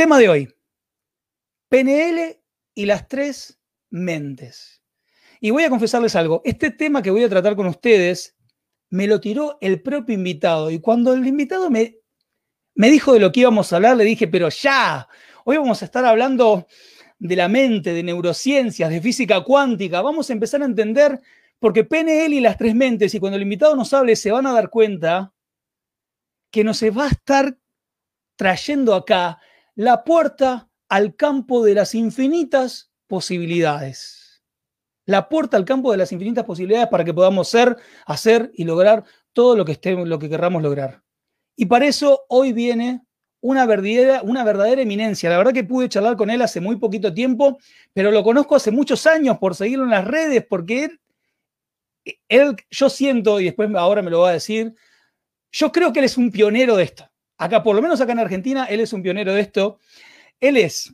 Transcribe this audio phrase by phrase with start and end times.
[0.00, 0.48] Tema de hoy.
[1.68, 2.40] PNL
[2.74, 3.60] y las tres
[3.90, 4.82] mentes.
[5.42, 6.40] Y voy a confesarles algo.
[6.46, 8.34] Este tema que voy a tratar con ustedes
[8.88, 10.70] me lo tiró el propio invitado.
[10.70, 11.98] Y cuando el invitado me,
[12.74, 15.06] me dijo de lo que íbamos a hablar, le dije, pero ya,
[15.44, 16.66] hoy vamos a estar hablando
[17.18, 20.00] de la mente, de neurociencias, de física cuántica.
[20.00, 21.20] Vamos a empezar a entender,
[21.58, 24.54] porque PNL y las tres mentes, y cuando el invitado nos hable, se van a
[24.54, 25.34] dar cuenta
[26.50, 27.58] que nos va a estar
[28.36, 29.38] trayendo acá
[29.80, 34.42] la puerta al campo de las infinitas posibilidades.
[35.06, 39.04] La puerta al campo de las infinitas posibilidades para que podamos ser, hacer y lograr
[39.32, 41.02] todo lo que, estemos, lo que querramos lograr.
[41.56, 43.00] Y para eso hoy viene
[43.40, 45.30] una verdadera, eminencia.
[45.30, 47.56] La verdad que pude charlar con él hace muy poquito tiempo,
[47.94, 51.00] pero lo conozco hace muchos años por seguirlo en las redes, porque él,
[52.28, 54.74] él yo siento, y después ahora me lo va a decir,
[55.50, 57.09] yo creo que él es un pionero de esto.
[57.40, 59.78] Acá, por lo menos acá en Argentina, él es un pionero de esto.
[60.40, 60.92] Él es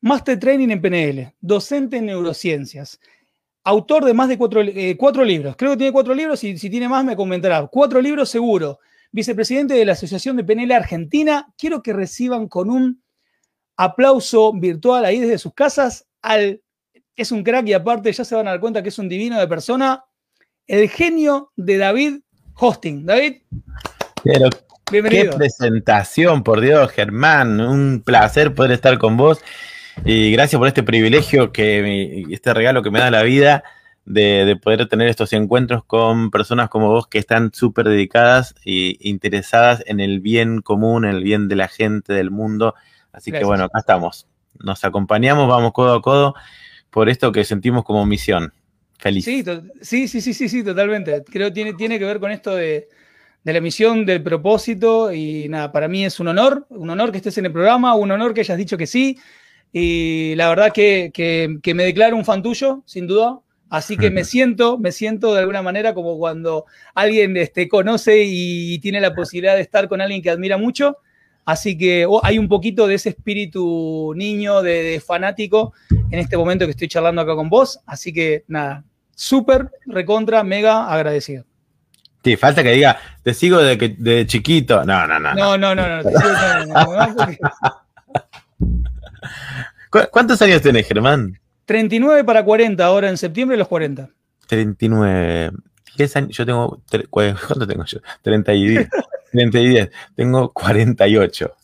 [0.00, 2.98] Master Training en PNL, docente en neurociencias,
[3.62, 5.54] autor de más de cuatro, eh, cuatro libros.
[5.56, 7.64] Creo que tiene cuatro libros y si tiene más me comentará.
[7.68, 8.80] Cuatro libros seguro.
[9.12, 11.54] Vicepresidente de la Asociación de PNL Argentina.
[11.56, 13.00] Quiero que reciban con un
[13.76, 16.62] aplauso virtual ahí desde sus casas al...
[17.14, 19.38] Es un crack y aparte ya se van a dar cuenta que es un divino
[19.38, 20.04] de persona.
[20.66, 22.18] El genio de David
[22.56, 23.06] Hosting.
[23.06, 23.36] David.
[24.88, 25.32] Bienvenido.
[25.32, 27.60] Qué presentación, por Dios, Germán.
[27.60, 29.40] Un placer poder estar con vos.
[30.04, 33.64] Y gracias por este privilegio, que este regalo que me da la vida
[34.04, 39.82] de, poder tener estos encuentros con personas como vos que están súper dedicadas e interesadas
[39.86, 42.76] en el bien común, en el bien de la gente, del mundo.
[43.10, 44.28] Así que bueno, acá estamos.
[44.60, 46.34] Nos acompañamos, vamos codo a codo
[46.90, 48.52] por esto que sentimos como misión.
[48.98, 49.24] Feliz.
[49.24, 49.44] Sí,
[49.82, 51.24] sí, sí, sí, sí, totalmente.
[51.24, 52.88] Creo que tiene, tiene que ver con esto de
[53.46, 55.12] de la misión, del propósito.
[55.12, 58.10] Y nada, para mí es un honor, un honor que estés en el programa, un
[58.10, 59.18] honor que hayas dicho que sí.
[59.72, 63.38] Y la verdad que, que, me declaro un fan tuyo, sin duda.
[63.70, 68.80] Así que me siento, me siento de alguna manera como cuando alguien este, conoce y
[68.80, 70.96] tiene la posibilidad de estar con alguien que admira mucho.
[71.44, 75.72] Así que oh, hay un poquito de ese espíritu niño, de, de, fanático,
[76.10, 77.78] en este momento que estoy charlando acá con vos.
[77.86, 78.82] Así que nada,
[79.14, 81.44] súper, recontra, mega agradecido.
[82.26, 84.84] Sí, falta que diga, te sigo de, de chiquito.
[84.84, 85.32] No, no, no.
[85.32, 86.10] No, no, no, no.
[90.10, 91.38] ¿Cuántos años tenés, Germán?
[91.66, 94.10] 39 para 40, ahora en septiembre los 40.
[94.48, 95.52] 39.
[96.30, 96.82] Yo tengo.
[97.10, 98.00] ¿Cuánto tengo yo?
[98.22, 98.88] 30 y 10.
[99.30, 99.90] 30 y 10.
[100.16, 101.54] Tengo 48.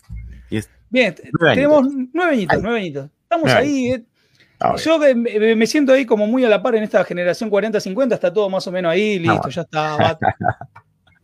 [0.91, 3.11] Bien, tenemos nueve añitos, nueve añitos.
[3.25, 4.05] Estamos ahí, eh,
[4.85, 8.49] yo me siento ahí como muy a la par en esta generación 40-50, está todo
[8.49, 10.19] más o menos ahí, listo, ya está.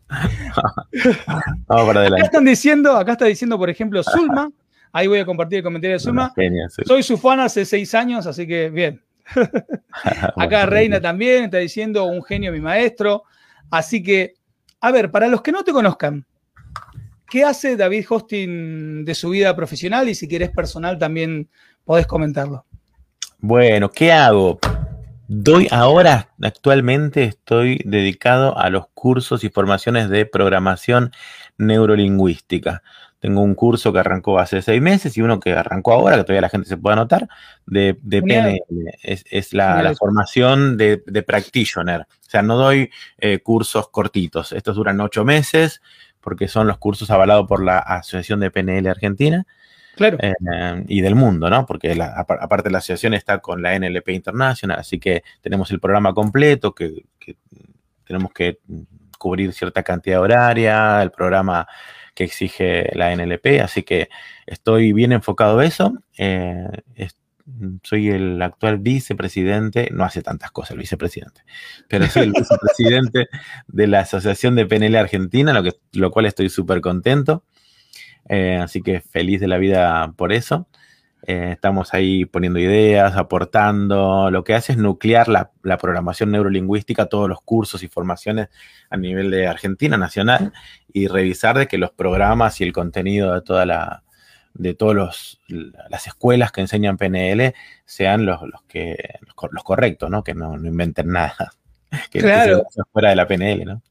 [1.66, 2.22] Vamos para adelante.
[2.22, 4.50] Acá están diciendo, acá está diciendo, por ejemplo, Zulma,
[4.92, 6.32] ahí voy a compartir el comentario de Zulma.
[6.86, 9.02] Soy su fan hace seis años, así que bien.
[10.36, 13.24] acá Reina también está diciendo un genio mi maestro.
[13.70, 14.34] Así que,
[14.80, 16.24] a ver, para los que no te conozcan,
[17.28, 20.08] ¿qué hace David Hosting de su vida profesional?
[20.08, 21.50] Y si quieres personal también
[21.84, 22.64] podés comentarlo.
[23.40, 24.58] Bueno, ¿qué hago?
[25.28, 31.12] Doy ahora, actualmente estoy dedicado a los cursos y formaciones de programación
[31.56, 32.82] neurolingüística.
[33.20, 36.40] Tengo un curso que arrancó hace seis meses y uno que arrancó ahora, que todavía
[36.40, 37.28] la gente se puede anotar,
[37.64, 38.60] de, PNL.
[39.02, 42.02] Es, la, formación de, practitioner.
[42.02, 44.50] O sea, no doy eh, cursos cortitos.
[44.50, 45.80] Estos duran ocho meses
[46.20, 49.46] porque son los cursos avalados por la Asociación de PNL Argentina.
[49.98, 50.16] Claro.
[50.20, 50.32] Eh,
[50.86, 51.66] y del mundo, ¿no?
[51.66, 56.72] Porque aparte la asociación está con la NLP International, así que tenemos el programa completo,
[56.72, 57.04] que,
[58.04, 58.60] tenemos que
[59.18, 61.66] cubrir cierta cantidad horaria, el programa
[62.14, 64.08] que exige la NLP, así que
[64.46, 65.92] estoy bien enfocado a eso.
[66.16, 66.68] Eh,
[67.82, 71.40] soy el actual vicepresidente, no hace tantas cosas el vicepresidente,
[71.88, 73.28] pero soy el vicepresidente
[73.66, 77.42] de la Asociación de PNL Argentina, lo, lo cual estoy súper contento.
[78.28, 80.68] Eh, así que feliz de la vida por eso.
[81.26, 84.30] Eh, estamos ahí poniendo ideas, aportando.
[84.30, 88.48] Lo que hace es nuclear la, programación neurolingüística, todos los cursos y formaciones
[88.88, 90.52] a nivel de Argentina nacional
[90.92, 94.04] y revisar de que los programas y el contenido de toda la,
[94.54, 97.54] de todas las escuelas que enseñan PNL
[97.84, 98.96] sean los, los que,
[99.50, 100.22] los, correctos, ¿no?
[100.22, 101.52] Que no, inventen nada.
[102.10, 102.66] Que, claro.
[102.92, 103.82] fuera de la PNL, ¿no?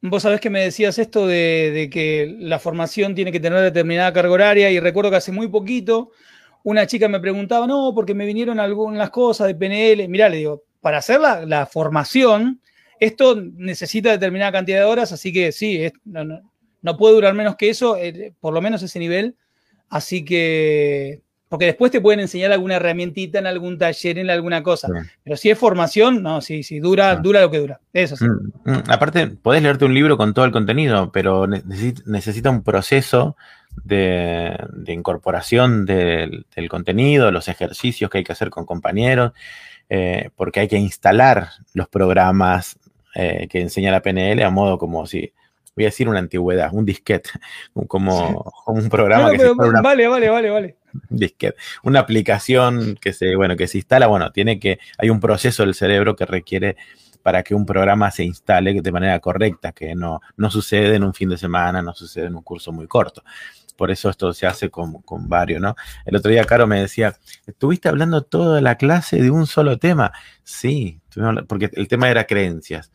[0.00, 4.30] Vos sabés que me decías esto de, que la formación tiene que tener determinada carga
[4.30, 6.12] horaria y recuerdo que hace muy poquito
[6.62, 10.08] una chica me preguntaba, no, porque me vinieron algunas cosas de PNL.
[10.08, 12.60] Mirá, le digo, para hacer la, formación,
[13.00, 17.96] esto necesita determinada cantidad de horas, así que sí, no, puede durar menos que eso,
[17.96, 19.36] eh, por lo menos ese nivel.
[19.88, 24.88] Así que, porque después te pueden enseñar alguna herramientita en algún taller, en alguna cosa.
[25.24, 27.80] Pero si es formación, no, sí, sí, dura, dura lo que dura.
[27.92, 28.26] Eso sí.
[28.26, 28.82] Mm, mm.
[28.88, 33.36] Aparte, podés leerte un libro con todo el contenido, pero necesita un proceso
[33.84, 34.56] de,
[34.86, 39.32] incorporación del, contenido, los ejercicios que hay que hacer con compañeros,
[39.88, 42.78] eh, porque hay que instalar los programas
[43.14, 45.32] eh, que enseña la PNL a modo como si
[45.78, 47.30] voy a decir una antigüedad, un disquete,
[47.86, 50.76] como, un programa que Vale, vale, vale, vale.
[51.08, 51.56] Disquete.
[51.84, 55.74] Una aplicación que se, bueno, que se instala, bueno, tiene que, hay un proceso del
[55.74, 56.76] cerebro que requiere
[57.22, 61.14] para que un programa se instale de manera correcta, que no, no sucede en un
[61.14, 63.22] fin de semana, no sucede en un curso muy corto.
[63.76, 65.76] Por eso esto se hace con, con varios, ¿no?
[66.04, 67.16] El otro día Caro me decía,
[67.46, 70.12] ¿estuviste hablando toda la clase de un solo tema?
[70.42, 71.00] Sí,
[71.46, 72.90] porque el tema era creencias.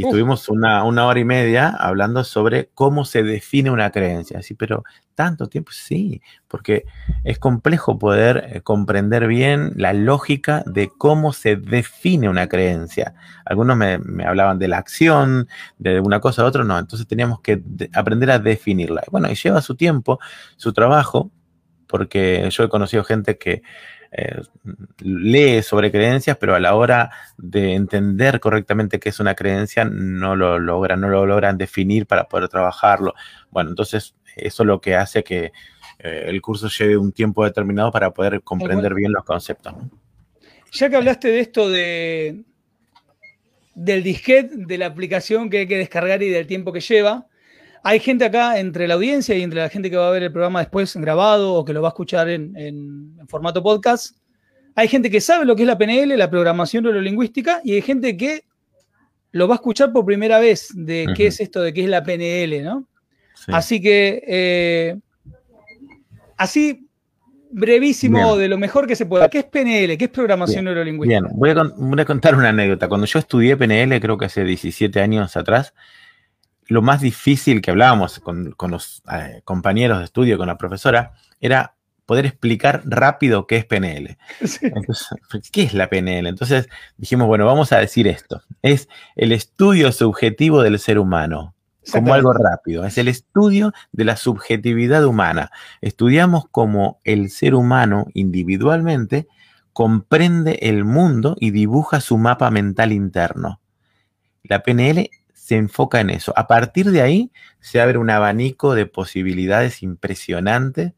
[0.00, 4.40] Y estuvimos una, hora y media hablando sobre cómo se define una creencia.
[4.42, 4.82] Sí, pero
[5.14, 6.86] tanto tiempo, sí, porque
[7.22, 13.12] es complejo poder eh, comprender bien la lógica de cómo se define una creencia.
[13.44, 16.78] Algunos me, hablaban de la acción, de una cosa a otra, no.
[16.78, 17.62] Entonces teníamos que
[17.92, 19.02] aprender a definirla.
[19.10, 20.18] Bueno, y lleva su tiempo,
[20.56, 21.30] su trabajo,
[21.86, 23.60] porque yo he conocido gente que
[24.12, 24.40] eh,
[24.98, 30.34] lee sobre creencias, pero a la hora de entender correctamente qué es una creencia, no
[30.34, 33.14] lo logran, no lo logran definir para poder trabajarlo.
[33.50, 35.52] Bueno, entonces eso es lo que hace que
[35.98, 39.74] eh, el curso lleve un tiempo determinado para poder comprender bien los conceptos.
[40.72, 42.44] Ya que hablaste de esto de
[43.74, 47.28] del disquete, de la aplicación que hay que descargar y del tiempo que lleva,
[47.82, 50.32] hay gente acá entre la audiencia y entre la gente que va a ver el
[50.32, 54.16] programa después grabado o que lo va a escuchar en, formato podcast.
[54.74, 58.16] Hay gente que sabe lo que es la PNL, la programación neurolingüística, y hay gente
[58.16, 58.44] que
[59.32, 62.02] lo va a escuchar por primera vez de qué es esto de qué es la
[62.02, 62.86] PNL, ¿no?
[63.48, 64.96] Así que, eh,
[66.36, 66.86] así
[67.50, 69.28] brevísimo de lo mejor que se pueda.
[69.28, 69.96] ¿Qué es PNL?
[69.96, 71.20] ¿Qué es programación neurolingüística?
[71.20, 72.88] Bien, voy a, voy a, contar una anécdota.
[72.88, 75.74] Cuando yo estudié PNL, creo que hace 17 años atrás,
[76.70, 81.74] lo más difícil que hablábamos con, los eh, compañeros de estudio, con la profesora, era
[82.06, 84.16] poder explicar rápido qué es PNL.
[85.52, 86.28] ¿Qué es la PNL?
[86.28, 88.42] Entonces dijimos, bueno, vamos a decir esto.
[88.62, 91.56] Es el estudio subjetivo del ser humano,
[91.90, 92.84] como algo rápido.
[92.84, 95.50] Es el estudio de la subjetividad humana.
[95.80, 99.26] Estudiamos cómo el ser humano individualmente
[99.72, 103.60] comprende el mundo y dibuja su mapa mental interno.
[104.44, 105.10] La PNL
[105.50, 106.32] se enfoca en eso.
[106.36, 110.92] A partir de ahí se abre un abanico de posibilidades impresionantes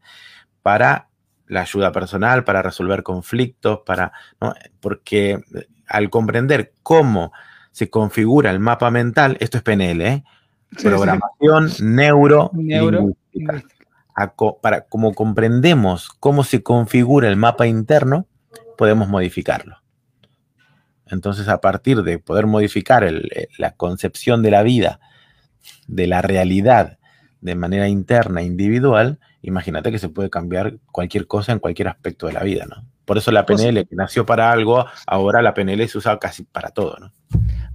[0.61, 1.07] para
[1.47, 4.11] la ayuda personal, para resolver conflictos, para,
[4.79, 7.31] porque eh, al comprender cómo
[7.71, 10.23] se configura el mapa mental, esto es PNL, ¿eh?
[10.83, 13.17] programación neuro, neuro
[14.61, 18.27] para como comprendemos cómo se configura el mapa interno,
[18.77, 19.82] podemos modificarlo.
[21.13, 24.99] Entonces, a partir de poder modificar eh, la concepción de la vida,
[25.87, 26.97] de la realidad,
[27.39, 32.33] de manera interna, individual, imagínate que se puede cambiar cualquier cosa en cualquier aspecto de
[32.33, 32.85] la vida, ¿no?
[33.05, 36.69] Por eso la PNL, que nació para algo, ahora la PNL se usa casi para
[36.69, 37.11] todo, ¿no?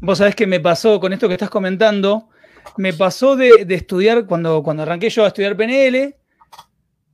[0.01, 2.31] Vos sabés que me pasó con esto que estás comentando,
[2.77, 6.17] me pasó de, estudiar, cuando, cuando arranqué yo a estudiar PNL,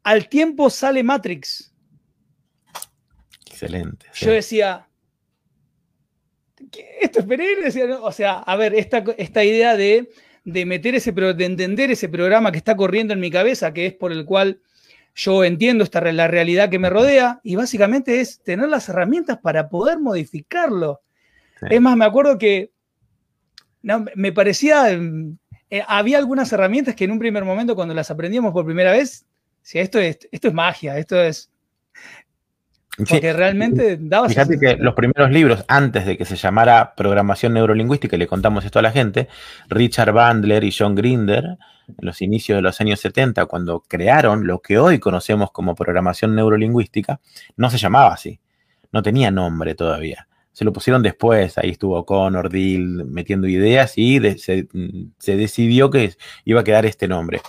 [0.04, 1.73] al tiempo sale Matrix.
[3.47, 4.07] Excelente.
[4.14, 4.87] Yo decía,
[7.00, 10.09] esto es Pereira, o sea, a ver, esta, esta idea de,
[10.45, 14.12] meter ese, de entender ese programa que está corriendo en mi cabeza, que es por
[14.12, 14.61] el cual
[15.14, 19.69] yo entiendo esta, la realidad que me rodea, y básicamente es tener las herramientas para
[19.69, 21.02] poder modificarlo.
[21.71, 22.73] Es más, me acuerdo que
[23.83, 28.52] no, me parecía, eh, había algunas herramientas que en un primer momento, cuando las aprendíamos
[28.52, 29.25] por primera vez,
[29.62, 31.50] si esto es, esto es magia, esto es,
[32.97, 38.15] porque realmente daba Fíjate que los primeros libros, antes de que se llamara programación neurolingüística,
[38.15, 39.29] y le contamos esto a la gente,
[39.69, 41.45] Richard Bandler y John Grinder,
[41.89, 46.35] en los inicios de los años 70, cuando crearon lo que hoy conocemos como programación
[46.37, 47.21] neurolingüística,
[47.57, 48.39] no se llamaba así,
[48.93, 50.29] no tenía nombre todavía.
[50.53, 54.69] Se lo pusieron después, ahí estuvo Connor, Dill metiendo ideas y se,
[55.19, 57.41] se decidió que iba a quedar este nombre.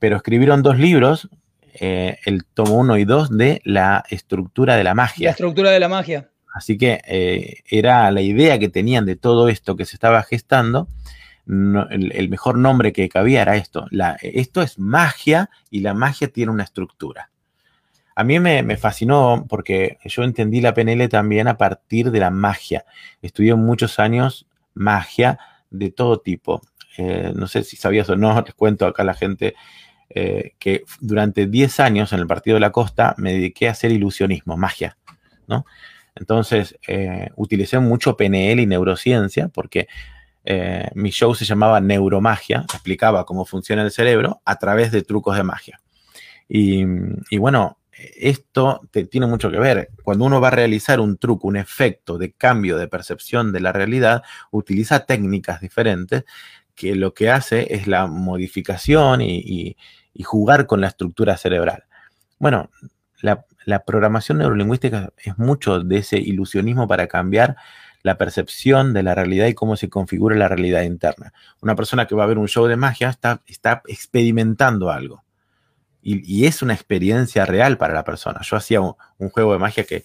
[0.00, 1.28] Pero escribieron dos libros
[1.74, 5.26] eh, el tomo 1 y 2 de la estructura de la magia.
[5.26, 6.30] La estructura de la magia.
[6.52, 10.88] Así que eh, era la idea que tenían de todo esto que se estaba gestando.
[11.46, 13.86] el, mejor nombre que cabía era esto.
[14.20, 17.30] esto es magia y la magia tiene una estructura.
[18.16, 22.84] A mí me, fascinó porque yo entendí la PNL también a partir de la magia.
[23.22, 25.38] Estudié muchos años magia
[25.70, 26.60] de todo tipo.
[26.98, 29.54] Eh, no sé si sabías o no, les cuento acá a la gente
[30.10, 33.92] eh, que durante 10 años en el Partido de la Costa me dediqué a hacer
[33.92, 34.96] ilusionismo, magia,
[35.46, 35.64] ¿no?
[36.14, 39.88] Entonces, eh, utilicé mucho PNL y neurociencia porque
[40.94, 45.44] mi show se llamaba Neuromagia, explicaba cómo funciona el cerebro a través de trucos de
[45.44, 45.80] magia.
[46.48, 46.82] Y
[47.36, 47.78] bueno,
[48.16, 49.90] esto tiene mucho que ver.
[50.02, 53.72] Cuando uno va a realizar un truco, un efecto de cambio de percepción de la
[53.72, 56.24] realidad, utiliza técnicas diferentes
[56.74, 59.76] que lo que hace es la modificación y,
[60.22, 61.84] jugar con la estructura cerebral.
[62.38, 62.70] Bueno,
[63.22, 67.56] la, programación neurolingüística es mucho de ese ilusionismo para cambiar
[68.02, 71.32] la percepción de la realidad y cómo se configura la realidad interna.
[71.60, 75.22] Una persona que va a ver un show de magia está, está experimentando algo
[76.02, 78.40] y, es una experiencia real para la persona.
[78.42, 78.94] Yo hacía un,
[79.30, 80.04] juego de magia que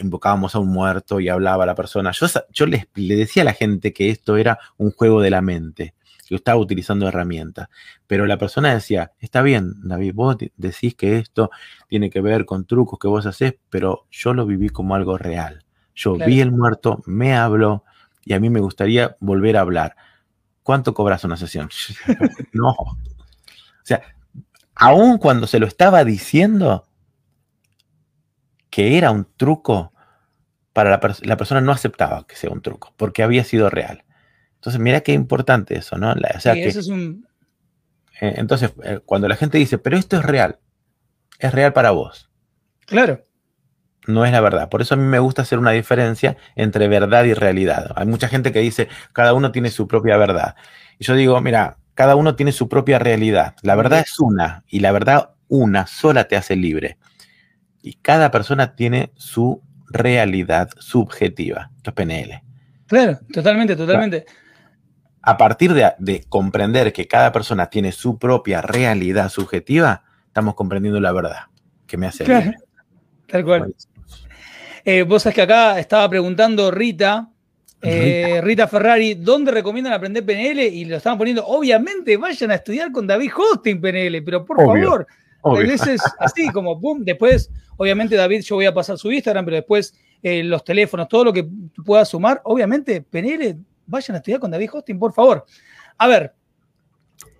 [0.00, 2.10] invocábamos a un muerto y hablaba a la persona.
[2.12, 5.94] Yo, yo le decía a la gente que esto era un juego de la mente,
[6.30, 7.68] yo estaba utilizando herramientas.
[8.06, 11.50] Pero la persona decía, está bien, David, vos decís que esto
[11.88, 15.64] tiene que ver con trucos que vos haces, pero yo lo viví como algo real.
[15.94, 17.84] Yo vi el muerto, me habló
[18.24, 19.96] y a mí me gustaría volver a hablar.
[20.62, 21.68] ¿Cuánto cobras una sesión?
[22.52, 22.70] no.
[22.70, 22.96] O
[23.82, 24.00] sea,
[24.76, 26.86] aun cuando se lo estaba diciendo
[28.70, 29.92] que era un truco,
[30.72, 34.04] para la, persona no aceptaba que sea un truco, porque había sido real.
[34.60, 36.12] Entonces, mira qué importante eso, ¿no?
[36.12, 37.26] o sea, que, eso es un...
[38.20, 40.58] Eh, entonces, eh, cuando la gente dice, pero esto es real,
[41.38, 42.30] es real para vos.
[42.84, 43.24] Claro.
[44.06, 44.68] No es la verdad.
[44.68, 47.92] Por eso a mí me gusta hacer una diferencia entre verdad y realidad.
[47.96, 50.56] Hay mucha gente que dice, cada uno tiene su propia verdad.
[50.98, 53.54] Y yo digo, mira, cada uno tiene su propia realidad.
[53.62, 56.98] La verdad es una y la verdad una sola te hace libre.
[57.80, 61.70] Y cada persona tiene su realidad subjetiva.
[61.76, 62.42] Esto es PNL.
[62.86, 64.26] Claro, totalmente, totalmente.
[65.22, 71.12] A partir de, comprender que cada persona tiene su propia realidad subjetiva, estamos comprendiendo la
[71.12, 71.36] verdad
[71.86, 72.52] que me hace claro,
[73.26, 73.74] Tal cual.
[74.84, 77.28] Eh, vos sabés que acá estaba preguntando Rita,
[77.82, 80.60] eh, Rita Ferrari, ¿dónde recomiendan aprender PNL?
[80.60, 85.06] Y lo estaban poniendo, obviamente, vayan a estudiar con David Hosting PNL, pero por favor,
[85.64, 89.94] es así como, boom, después, obviamente, David, yo voy a pasar su Instagram, pero después
[90.22, 91.48] eh, los teléfonos, todo lo que
[91.84, 93.56] pueda sumar, obviamente, PNL,
[93.90, 95.44] vayan a estudiar con David Hosting, por favor.
[95.98, 96.32] A ver,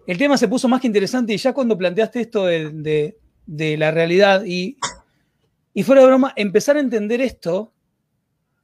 [0.07, 3.17] el tema se puso más que interesante y ya cuando planteaste esto de,
[3.47, 4.77] la realidad y,
[5.73, 7.73] y fuera de broma, empezar a entender esto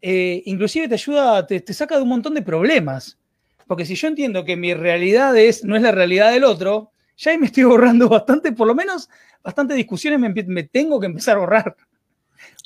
[0.09, 3.19] eh, inclusive te ayuda, te, saca de un montón de problemas.
[3.67, 7.33] Porque si yo entiendo que mi realidad es, no es la realidad del otro, ya
[7.33, 9.09] ahí me estoy ahorrando bastante, por lo menos
[9.43, 11.77] bastante discusiones me, tengo que empezar a ahorrar.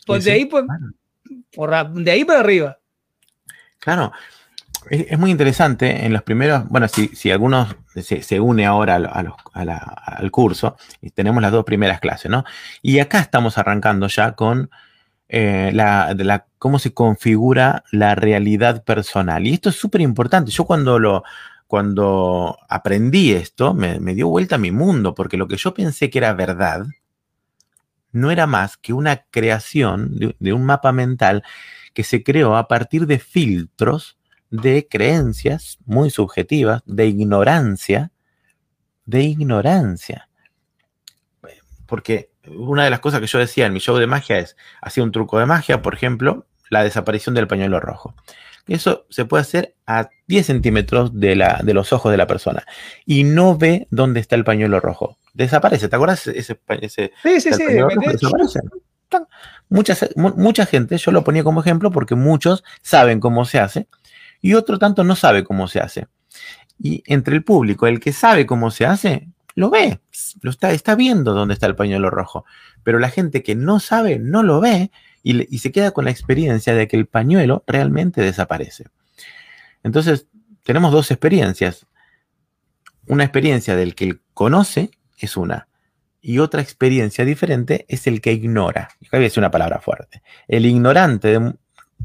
[0.06, 0.64] Pues de, ahí, pues,
[1.94, 2.78] de ahí para arriba.
[3.78, 4.12] Claro,
[4.88, 6.06] es, muy interesante.
[6.06, 10.76] En los primeros, bueno, si, si algunos se, une ahora al curso,
[11.14, 12.44] tenemos las dos primeras clases, ¿no?
[12.82, 14.70] Y acá estamos arrancando ya con
[15.28, 19.46] eh, la, la, cómo se configura la realidad personal.
[19.46, 20.50] Y esto es súper importante.
[20.50, 21.22] Yo cuando lo,
[21.70, 26.18] cuando aprendí esto, me, dio vuelta a mi mundo, porque lo que yo pensé que
[26.18, 26.84] era verdad,
[28.10, 31.44] no era más que una creación de, un mapa mental
[31.94, 34.18] que se creó a partir de filtros
[34.50, 38.10] de creencias muy subjetivas, de ignorancia,
[39.04, 40.28] de ignorancia.
[41.86, 45.04] Porque una de las cosas que yo decía en mi show de magia es, hacía
[45.04, 48.14] un truco de magia, por ejemplo, la desaparición del pañuelo rojo.
[48.66, 52.64] Eso se puede hacer a 10 centímetros de, la, de los ojos de la persona
[53.04, 55.18] y no ve dónde está el pañuelo rojo.
[55.34, 56.26] Desaparece, ¿te acuerdas?
[56.28, 57.64] Ese, ese, sí, sí, sí.
[57.64, 58.60] Desaparece.
[59.68, 63.88] Mucha, mucha gente, yo lo ponía como ejemplo porque muchos saben cómo se hace
[64.40, 66.08] y otro tanto no sabe cómo se hace.
[66.78, 70.00] Y entre el público, el que sabe cómo se hace, lo ve,
[70.40, 72.44] lo está, está viendo dónde está el pañuelo rojo.
[72.82, 74.90] Pero la gente que no sabe, no lo ve
[75.22, 78.86] y, se queda con la experiencia de que el pañuelo realmente desaparece.
[79.82, 80.26] Entonces,
[80.64, 81.86] tenemos dos experiencias.
[83.06, 85.68] Una experiencia del que conoce es una,
[86.22, 88.88] y otra experiencia diferente es el que ignora.
[89.06, 90.22] Acá voy a decir una palabra fuerte.
[90.48, 91.54] El ignorante, de,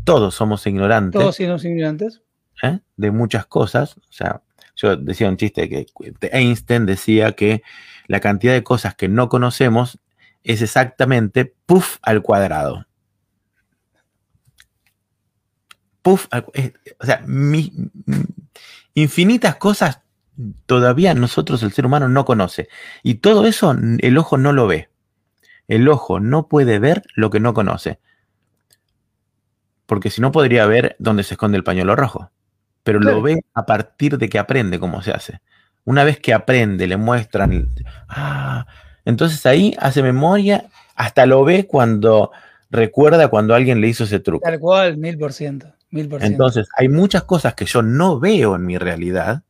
[0.03, 1.19] todos somos ignorantes.
[1.19, 2.21] Todos somos ignorantes.
[2.65, 2.79] ¿Eh?
[2.97, 3.97] De muchas cosas.
[3.97, 4.41] O sea,
[4.75, 5.87] yo decía un chiste que
[6.31, 7.63] Einstein decía que
[8.07, 9.99] la cantidad de cosas que no conocemos
[10.43, 12.85] es exactamente puff al cuadrado.
[16.01, 17.73] Puff, o sea, mi,
[18.93, 20.01] infinitas cosas
[20.65, 22.69] todavía nosotros, el ser humano, no conoce.
[23.03, 24.89] Y todo eso el ojo no lo ve.
[25.67, 27.99] El ojo no puede ver lo que no conoce.
[29.85, 32.31] Porque si no podría ver dónde se esconde el pañuelo rojo.
[32.85, 35.41] Pero lo ve a partir de que aprende cómo se hace.
[35.83, 37.69] Una vez que aprende, le muestran.
[38.07, 38.67] Ah,
[39.03, 40.65] entonces ahí hace memoria,
[40.95, 42.31] hasta lo ve cuando
[42.69, 44.47] recuerda cuando alguien le hizo ese truco.
[44.47, 45.73] Tal cual, mil por ciento.
[45.91, 49.43] Entonces, hay muchas cosas que yo no veo en mi realidad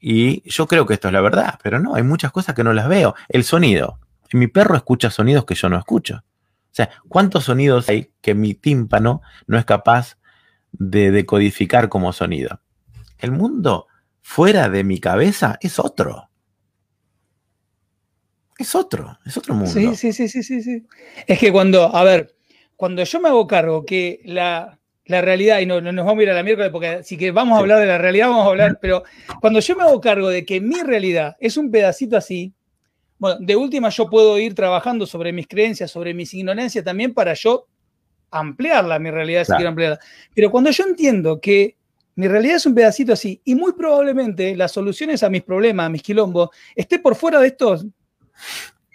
[0.00, 2.72] y yo creo que esto es la verdad, pero no, hay muchas cosas que no
[2.72, 3.14] las veo.
[3.28, 3.98] El sonido.
[4.32, 6.16] Mi perro escucha sonidos que yo no escucho.
[6.16, 10.16] O sea, ¿cuántos sonidos hay que mi tímpano no es capaz
[10.80, 12.60] de decodificar como sonido?
[13.18, 13.86] El mundo
[14.22, 16.30] fuera de mi cabeza es otro.
[18.58, 19.70] Es otro, es otro mundo.
[19.70, 20.86] Sí, sí, sí, sí, sí, sí.
[21.26, 22.34] Es que cuando, a ver,
[22.76, 26.30] cuando yo me hago cargo que la, la realidad, y no, nos vamos a ir
[26.30, 28.78] a la miércoles porque así que vamos a hablar de la realidad, vamos a hablar,
[28.80, 29.04] pero
[29.40, 32.54] cuando yo me hago cargo de que mi realidad es un pedacito así,
[33.18, 37.34] bueno, de última yo puedo ir trabajando sobre mis creencias, sobre mis ignorancias también para
[37.34, 37.66] yo
[38.30, 39.98] ampliarla, mi realidad, si quiero ampliarla.
[40.34, 41.76] Pero cuando yo entiendo que
[42.16, 45.90] mi realidad es un pedacito así, y muy probablemente las soluciones a mis problemas, a
[45.90, 47.86] mis quilombos, esté por fuera de estos.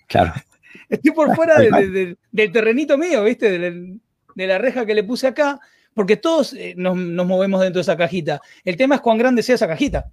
[0.08, 0.34] Claro.
[0.88, 3.58] Esté por fuera del terrenito mío, ¿viste?
[3.58, 5.60] de la reja que le puse acá
[5.96, 8.42] porque todos eh, nos, movemos dentro de esa cajita.
[8.64, 10.12] El tema es cuán grande sea esa cajita.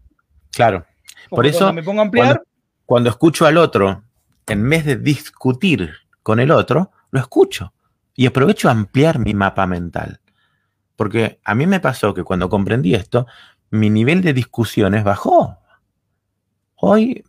[0.53, 0.87] Claro.
[1.29, 2.43] Por eso, me pongo a ampliar.
[2.87, 4.05] Cuando, escucho al otro,
[4.47, 5.91] en vez de discutir
[6.23, 7.75] con el otro, lo escucho
[8.15, 10.21] y aprovecho a ampliar mi mapa mental.
[10.97, 13.27] Porque a mí me pasó que cuando comprendí esto,
[13.71, 15.59] mi nivel de discusiones bajó.
[16.77, 17.25] Hoy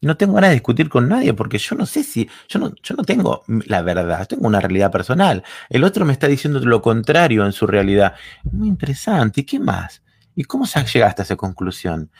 [0.00, 2.94] no tengo ganas de discutir con nadie porque yo no sé si, yo no, yo
[2.96, 5.44] no tengo la verdad, tengo una realidad personal.
[5.68, 8.14] El otro me está diciendo lo contrario en su realidad.
[8.44, 9.42] Muy interesante.
[9.42, 10.02] ¿Y qué más?
[10.34, 12.10] ¿Y cómo llegaste a esa conclusión?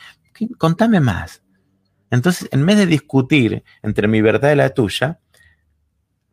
[0.57, 1.43] Contame más.
[2.09, 5.19] Entonces, en vez de discutir entre mi verdad y la tuya,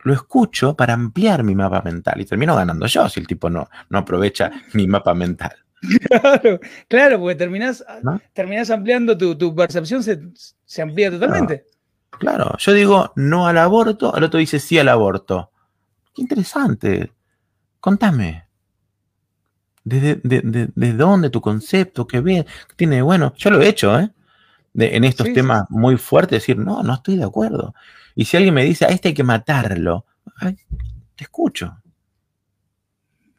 [0.02, 3.68] lo escucho para ampliar mi mapa mental y termino ganando yo si el tipo no,
[3.88, 5.52] no aprovecha mi mapa mental.
[6.08, 7.82] Claro, claro, porque terminás,
[8.70, 11.64] ampliando tu, percepción, se, amplía totalmente.
[12.10, 12.54] Claro.
[12.58, 15.50] yo digo no al aborto, el otro dice sí al aborto.
[16.14, 17.12] Qué interesante.
[17.78, 18.44] Contame.
[19.82, 22.06] ¿Desde de, dónde tu concepto?
[22.06, 22.44] ¿Qué ves?
[22.44, 23.32] ¿Qué tiene bueno?
[23.36, 24.10] Yo lo he hecho, ¿eh?
[24.74, 27.74] En estos temas muy fuertes, decir, no, no estoy de acuerdo.
[28.14, 30.06] Y si alguien me dice, a este hay que matarlo,
[31.16, 31.76] te escucho.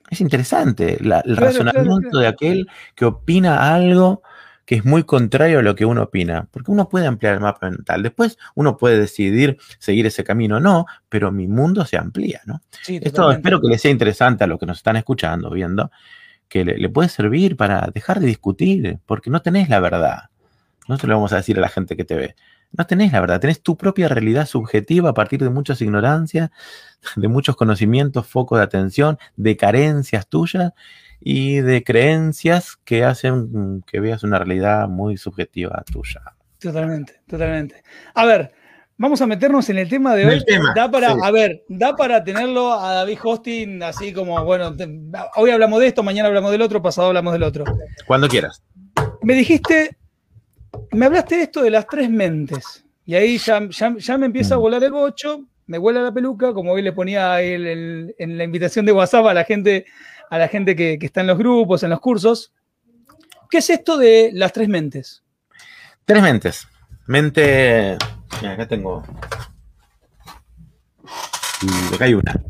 [0.10, 4.22] Es interesante el razonamiento de aquel que opina algo
[4.66, 7.70] que es muy contrario a lo que uno opina, porque uno puede ampliar el mapa
[7.70, 8.04] mental.
[8.04, 12.62] Después uno puede decidir seguir ese camino o no, pero mi mundo se amplía, ¿no?
[12.88, 15.92] Esto espero que les sea interesante a los que nos están escuchando, viendo,
[16.48, 20.31] que le, puede servir para dejar de discutir, porque no tenés la verdad.
[20.88, 22.36] No te lo vamos a decir a la gente que te ve.
[22.78, 26.52] No tenés la verdad, tenés tu propia realidad subjetiva a partir de muchas ignorancias,
[27.16, 30.72] de muchos conocimientos, focos de atención, de carencias tuyas
[31.20, 36.22] y de creencias que hacen que veas una realidad muy subjetiva tuya.
[36.60, 37.84] Totalmente, totalmente.
[38.14, 38.54] A ver,
[38.98, 40.44] vamos a meternos en el tema de hoy.
[40.76, 44.74] da para, a ver, da para tenerlo a David Hosting así como, bueno,
[45.36, 47.66] hoy hablamos de esto, mañana hablamos del otro, pasado hablamos del otro.
[48.08, 48.64] Cuando quieras.
[49.22, 49.98] Me dijiste
[50.92, 52.86] me hablaste de esto de las tres mentes.
[53.06, 54.62] Y ahí ya, ya, me empieza a mm.
[54.62, 58.92] volar el bocho, me vuela la peluca, como hoy le ponía en la invitación de
[58.92, 59.86] WhatsApp a la gente,
[60.30, 62.54] a la gente que, está en los grupos, en los cursos.
[63.50, 65.24] ¿Qué es esto de las tres mentes?
[66.06, 66.68] Tres mentes.
[67.06, 67.98] Mente.
[68.42, 69.04] Mira, acá tengo.
[71.94, 72.42] Acá hay una.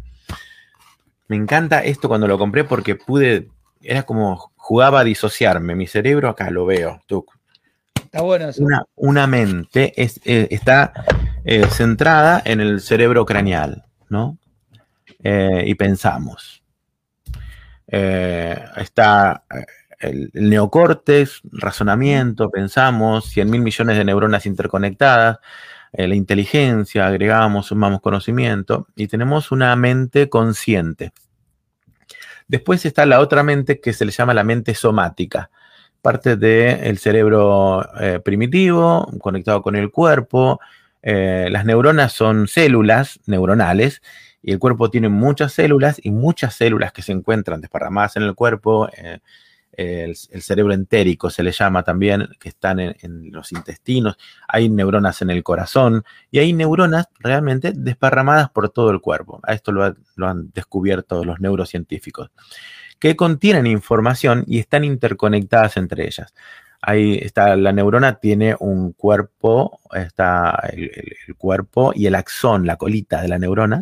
[1.28, 3.48] Me encanta esto cuando lo compré porque pude.
[3.82, 5.74] Era como jugaba a disociarme.
[5.74, 7.02] Mi cerebro acá lo veo.
[7.08, 7.26] Tú,
[8.12, 8.66] Eso.
[8.96, 10.92] Una, mente eh, está
[11.46, 14.38] eh, centrada en el cerebro craneal, ¿no?
[15.24, 16.62] Eh, y pensamos.
[17.88, 19.46] está
[20.00, 25.40] el, neocórtex, razonamiento, pensamos, 100 mil millones de neuronas interconectadas,
[25.94, 31.12] la inteligencia, agregamos, sumamos conocimiento y tenemos una mente consciente.
[32.48, 35.50] Después está la otra mente que se le llama la mente somática
[36.02, 40.60] parte del cerebro eh, primitivo, conectado con el cuerpo.
[41.02, 44.02] Eh, las neuronas son células neuronales
[44.44, 48.36] y el cuerpo tiene muchas células y muchas células que se encuentran desparramadas en el
[48.36, 49.20] cuerpo, eh,
[49.74, 55.30] el, cerebro entérico se le llama también, que están en, los intestinos, hay neuronas en
[55.30, 59.40] el corazón y hay neuronas realmente desparramadas por todo el cuerpo.
[59.44, 62.32] A esto lo, lo han descubierto los neurocientíficos,
[63.02, 66.36] que contienen información y están interconectadas entre ellas.
[66.84, 70.92] Ahí está, la neurona tiene un cuerpo, está el,
[71.36, 73.82] cuerpo y el axón, la colita de la neurona,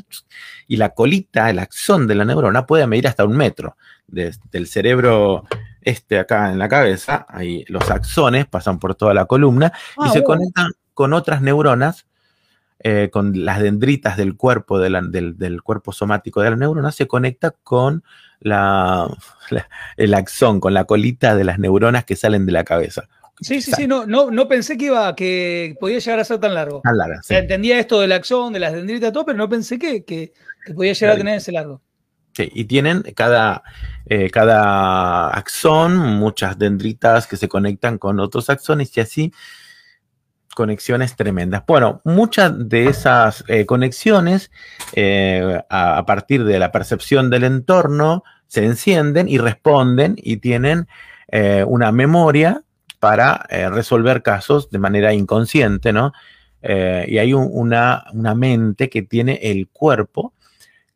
[0.67, 3.75] y la colita, el axón de la neurona puede medir hasta un metro.
[4.07, 5.43] Desde el cerebro
[5.81, 10.09] este acá en la cabeza, ahí los axones pasan por toda la columna y ah,
[10.11, 12.05] se conectan con otras neuronas,
[12.81, 18.03] eh, con las dendritas del cuerpo, del, cuerpo somático de la neurona, se conecta con
[18.39, 19.17] la,
[19.97, 23.09] el axón, con la colita de las neuronas que salen de la cabeza.
[23.41, 26.53] Sí, sí, sí, no, no, no pensé que iba, que podía llegar a ser tan
[26.53, 26.81] largo.
[26.81, 30.33] Tan largo, Entendía esto del axón, de las dendritas, todo, pero no pensé que, que,
[30.73, 31.81] podía llegar a tener ese largo.
[32.33, 33.63] Sí, y tienen cada,
[34.05, 39.33] eh, cada axón muchas dendritas que se conectan con otros axones y así
[40.59, 41.63] conexiones tremendas.
[41.65, 44.51] Bueno, muchas de esas eh, conexiones
[44.93, 50.87] eh, a, partir de la percepción del entorno se encienden y responden y tienen
[51.67, 52.63] una memoria
[52.99, 56.11] para resolver casos de manera inconsciente, ¿no?
[56.63, 60.33] y hay una, una mente que tiene el cuerpo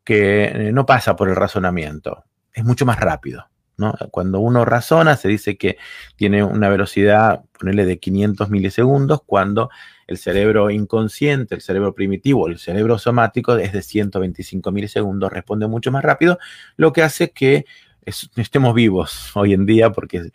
[0.04, 3.48] que eh, no pasa por el razonamiento, es mucho más rápido.
[3.76, 3.94] ¿No?
[4.10, 5.76] Cuando uno razona, se dice que
[6.16, 9.70] tiene una velocidad, ponerle de 500 milisegundos, cuando
[10.06, 15.90] el cerebro inconsciente, el cerebro primitivo, el cerebro somático es de 125 milisegundos, responde mucho
[15.90, 16.38] más rápido,
[16.76, 17.64] lo que hace que
[18.04, 20.30] estemos vivos hoy en día, porque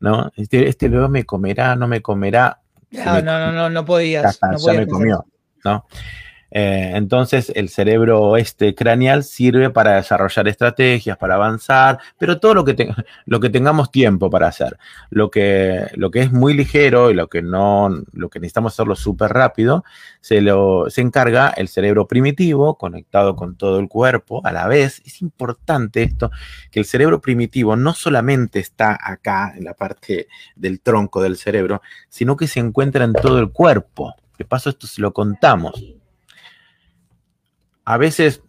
[0.00, 0.32] ¿no?
[0.36, 2.60] Este, este, luego me comerá, no me comerá.
[2.90, 4.38] No, no, no, no, no podías.
[4.40, 5.24] Ya, me comió,
[5.64, 5.86] ¿no?
[6.54, 12.64] Eh, entonces el cerebro este craneal sirve para desarrollar estrategias, para avanzar, pero todo lo
[12.64, 12.76] que,
[13.26, 14.78] lo que tengamos tiempo para hacer.
[15.08, 19.84] Lo que, es muy ligero y lo que no, lo que necesitamos hacerlo súper rápido,
[20.20, 25.02] se, lo, se encarga el cerebro primitivo conectado con todo el cuerpo a la vez.
[25.06, 26.30] Es importante esto,
[26.70, 31.80] que el cerebro primitivo no solamente está acá en la parte del tronco del cerebro,
[32.10, 34.14] sino que se encuentra en todo el cuerpo.
[34.36, 36.01] De paso, esto se lo contamos
[37.84, 38.42] a veces.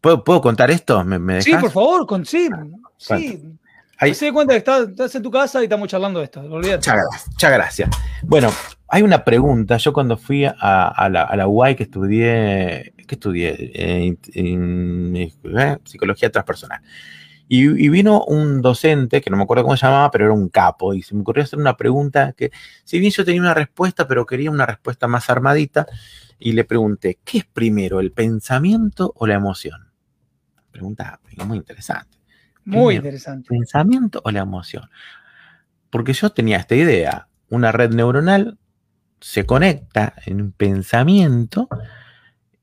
[0.00, 1.04] ¿Puedo, ¿puedo contar esto?
[1.04, 2.48] ¿Me, Sí, por favor, con, sí.
[2.98, 3.42] sí.
[3.98, 4.14] Ahí...
[4.14, 6.42] Se cuenta que estás, en tu casa y estamos charlando de esto.
[6.42, 7.88] Muchas gracias,
[8.24, 8.50] Bueno,
[8.88, 9.76] hay una pregunta.
[9.76, 14.16] Yo cuando fui a, la, a UAI que estudié, ¿qué estudié?
[14.34, 16.80] en, eh, psicología transpersonal.
[17.54, 20.48] Y, y, vino un docente, que no me acuerdo cómo se llamaba, pero era un
[20.48, 22.50] capo, y se me ocurrió hacer una pregunta que,
[22.82, 25.86] si bien yo tenía una respuesta, pero quería una respuesta más armadita,
[26.38, 29.92] y le pregunté, ¿qué es primero, el pensamiento o la emoción?
[30.70, 32.16] Pregunta muy interesante.
[32.64, 33.50] Muy interesante.
[33.50, 34.88] ¿Pensamiento o la emoción?
[35.90, 38.56] Porque yo tenía esta idea, una red neuronal
[39.20, 41.68] se conecta en un pensamiento,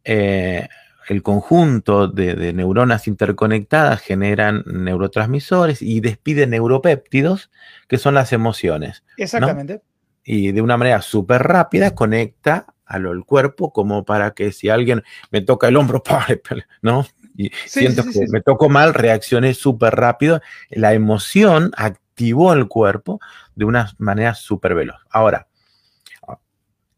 [0.04, 0.68] eh,
[1.14, 7.50] el conjunto de, neuronas interconectadas generan neurotransmisores y despiden neuropéptidos,
[7.88, 9.04] que son las emociones.
[9.18, 9.82] Exactamente.
[10.24, 15.42] Y de una manera súper rápida conecta al cuerpo como para que si alguien me
[15.42, 16.04] toca el hombro,
[16.82, 17.06] ¿no?
[17.36, 20.42] Y siento que me toco mal, reaccioné súper rápido.
[20.70, 23.20] La emoción activó el cuerpo
[23.56, 24.98] de una manera súper veloz.
[25.10, 25.48] Ahora,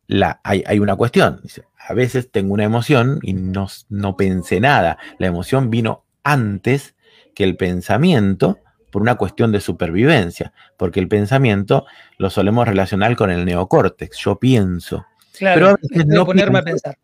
[0.08, 1.42] la, hay, hay, una cuestión.
[1.88, 4.98] A veces tengo una emoción y no, no pensé nada.
[5.18, 6.96] La emoción vino antes
[7.34, 8.60] que el pensamiento
[8.92, 11.86] por una cuestión de supervivencia, porque el pensamiento
[12.18, 14.18] lo solemos relacionar con el neocórtex.
[14.18, 15.06] Yo pienso,
[15.40, 16.98] pero a veces no ponerme pienso, a pensar.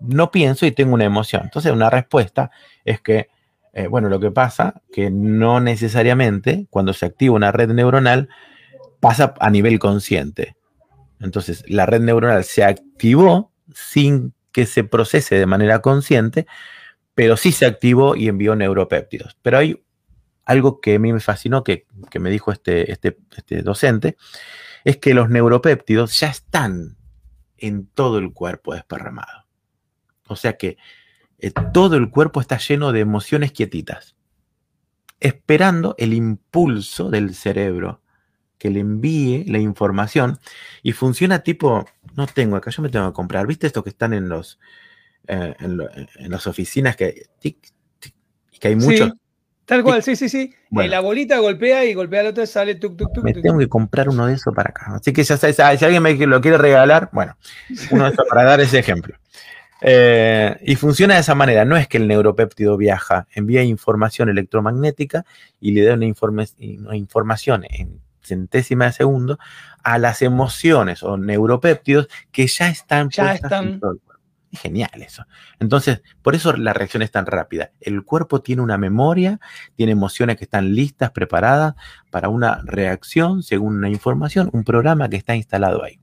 [0.00, 1.42] No pienso y tengo una emoción.
[1.44, 2.50] Entonces, una respuesta
[2.84, 3.28] es que,
[3.74, 8.28] eh, bueno, lo que pasa que no necesariamente cuando se activa una red neuronal
[8.98, 10.56] pasa a nivel consciente.
[11.20, 16.46] Entonces, la red neuronal se activó sin que se procese de manera consciente,
[17.14, 19.36] pero sí se activó y envió neuropéptidos.
[19.42, 19.82] Pero hay
[20.44, 24.16] algo que a mí me fascinó, que, que me dijo este, este, este docente,
[24.84, 26.96] es que los neuropéptidos ya están
[27.58, 29.46] en todo el cuerpo desparramado.
[30.26, 30.78] O sea que
[31.38, 34.16] eh, todo el cuerpo está lleno de emociones quietitas,
[35.20, 38.02] esperando el impulso del cerebro
[38.60, 40.38] que le envíe la información
[40.82, 44.12] y funciona tipo, no tengo acá, yo me tengo que comprar, ¿viste esto que están
[44.12, 44.60] en los
[45.26, 49.12] eh, en, las oficinas que, que hay muchos?
[49.64, 50.52] Tal cual, sí, sí, sí.
[50.78, 53.24] Eh, la bolita golpea y golpea al otro sale tuk, tuk, tuk.
[53.24, 54.96] Me tengo que comprar uno de esos para acá.
[54.96, 57.36] Así que ya sabes, si alguien me lo quiere regalar, bueno,
[57.92, 59.14] uno de esos para dar ese ejemplo.
[59.80, 61.64] Eh, y funciona de esa manera.
[61.64, 65.24] No es que el neuropéptido viaja, envía información electromagnética
[65.60, 66.06] y le da una,
[66.58, 69.38] una información en centésima de segundo
[69.82, 73.80] a las emociones o neuropéptidos que ya están, ya están.
[74.52, 75.24] Genial eso.
[75.60, 77.70] Entonces, por eso la reacción es tan rápida.
[77.80, 79.38] El cuerpo tiene una memoria,
[79.76, 81.74] tiene emociones que están listas, preparadas
[82.10, 86.00] para una reacción según una información, un programa que está instalado ahí.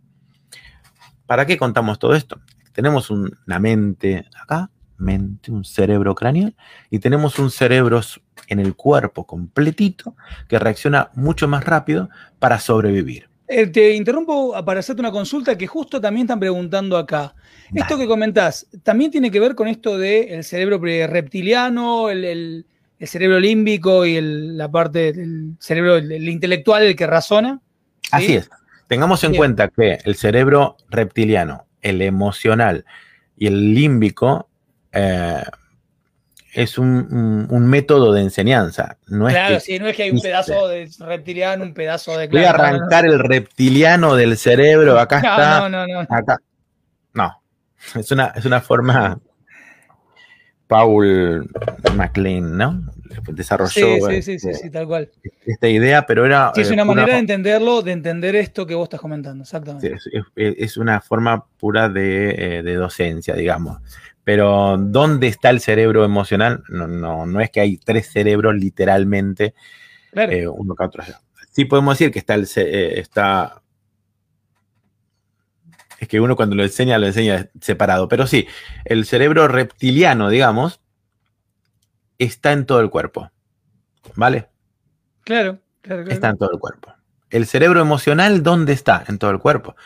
[1.26, 2.40] ¿Para qué contamos todo esto?
[2.72, 6.56] Tenemos una mente acá, mente, un cerebro craneal,
[6.90, 8.00] y tenemos un cerebro
[8.48, 10.16] en el cuerpo completito
[10.48, 13.30] que reacciona mucho más rápido para sobrevivir.
[13.50, 17.34] Eh, te interrumpo para hacerte una consulta que justo también están preguntando acá.
[17.74, 22.66] Esto que comentás, ¿también tiene que ver con esto del cerebro reptiliano, el,
[23.00, 27.62] cerebro límbico y la parte del cerebro intelectual, el que razona?
[28.12, 28.50] Así es.
[28.88, 32.86] Tengamos en cuenta que el cerebro reptiliano, el emocional
[33.38, 34.50] y el límbico
[34.92, 35.44] eh,
[36.58, 38.98] es un, método de enseñanza.
[39.06, 42.28] No claro, sí, no es que hay un pedazo de reptiliano, un pedazo de...
[42.28, 45.60] Voy a arrancar el reptiliano del cerebro, acá está.
[45.60, 46.00] No, no, no.
[46.10, 46.38] Acá.
[47.14, 47.44] No,
[47.96, 49.20] es una, es una forma...
[50.66, 51.50] Paul
[51.96, 52.84] MacLean, ¿no?
[53.30, 55.10] Desarrolló sí, sí, sí, sí, tal cual.
[55.46, 56.52] esta idea, pero era...
[56.54, 59.96] Sí, es una, manera de entenderlo, de entender esto que vos estás comentando, exactamente.
[60.36, 63.78] Es, una forma pura de, eh, de docencia, digamos.
[64.28, 66.62] Pero ¿dónde está el cerebro emocional?
[66.68, 69.54] No, no, no es que hay tres cerebros literalmente,
[70.12, 71.02] eh, uno que otro
[71.50, 73.62] Sí podemos decir que está el eh, está
[75.98, 78.46] es que uno cuando lo enseña lo enseña separado, pero sí,
[78.84, 80.82] el cerebro reptiliano, digamos,
[82.18, 83.32] está en todo el cuerpo.
[84.16, 84.50] ¿Vale?
[85.24, 86.14] Claro, claro, claro.
[86.14, 86.94] Está en todo el cuerpo.
[87.30, 89.06] El cerebro emocional, ¿dónde está?
[89.08, 89.78] En todo el cuerpo.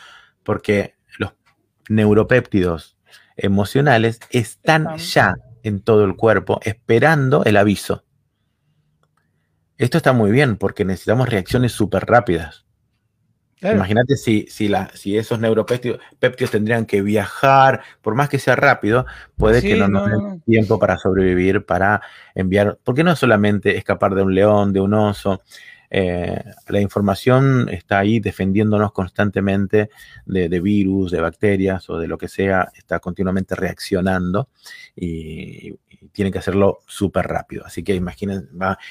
[0.42, 1.32] Porque los
[1.88, 2.96] neuropéptidos
[3.42, 8.04] emocionales están ya en todo el cuerpo esperando el aviso.
[9.78, 12.64] Esto está muy bien porque necesitamos reacciones súper rápidas.
[13.70, 19.06] Imagínate si, si, la, si, esos neuropéptidos tendrían que viajar, por más que sea rápido,
[19.36, 22.00] puede que no nos den tiempo para sobrevivir, para
[22.34, 25.42] enviar, porque no es solamente escapar de un león, de un oso,
[25.94, 29.90] eh, la información está ahí defendiéndonos constantemente
[30.24, 34.48] de, virus, de bacterias o de lo que sea, está continuamente reaccionando
[34.96, 35.74] y,
[36.12, 37.64] tiene que hacerlo súper rápido.
[37.64, 38.48] Así que imaginen,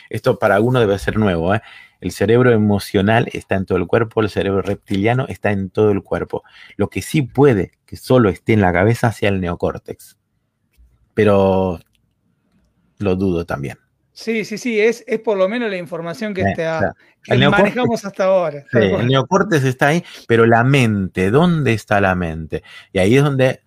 [0.09, 1.53] esto para alguno debe ser nuevo.
[1.53, 1.61] ¿eh?
[1.99, 6.03] El cerebro emocional está en todo el cuerpo, el cerebro reptiliano está en todo el
[6.03, 6.43] cuerpo.
[6.77, 10.17] Lo que sí puede que solo esté en la cabeza sea el neocórtex.
[11.13, 11.79] Pero
[12.99, 13.77] lo dudo también.
[14.21, 16.43] Sí, sí, sí, es, es por lo menos la información que,
[17.27, 18.63] manejamos hasta ahora.
[18.71, 22.61] el neocortes está ahí, pero la mente, ¿dónde está la mente?
[22.93, 23.61] Y ahí es donde.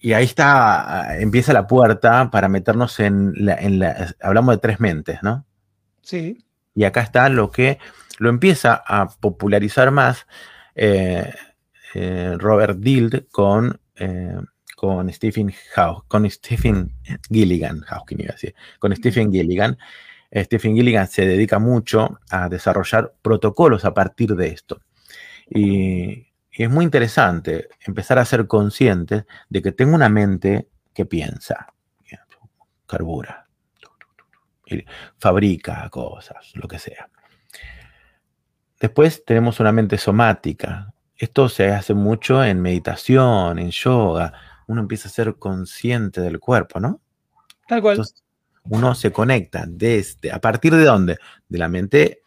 [0.00, 4.14] Y ahí está, empieza la puerta para meternos en la, en la.
[4.22, 5.44] Hablamos de tres mentes, ¿no?
[6.00, 6.42] Sí.
[6.74, 7.78] Y acá está lo que
[8.16, 10.26] lo empieza a popularizar más
[10.74, 11.30] eh,
[11.92, 13.78] eh, Robert Dild con.
[13.96, 14.38] Eh,
[14.78, 15.52] con Stephen
[16.06, 16.94] con Stephen
[17.28, 19.76] Gilligan, iba a decir, con Stephen Gilligan.
[20.30, 24.80] Eh, Stephen Gilligan se dedica mucho a desarrollar protocolos a partir de esto.
[25.50, 31.72] Y, es muy interesante empezar a ser consciente de que tengo una mente que piensa,
[32.86, 33.48] carbura,
[35.18, 37.08] fabrica cosas, lo que sea.
[38.80, 40.92] Después tenemos una mente somática.
[41.16, 44.32] Esto se hace mucho en meditación, en yoga,
[44.68, 47.00] uno empieza a ser consciente del cuerpo, ¿no?
[47.66, 48.00] Tal cual.
[48.64, 51.18] uno se conecta desde, ¿a partir de dónde?
[51.48, 52.22] De la mente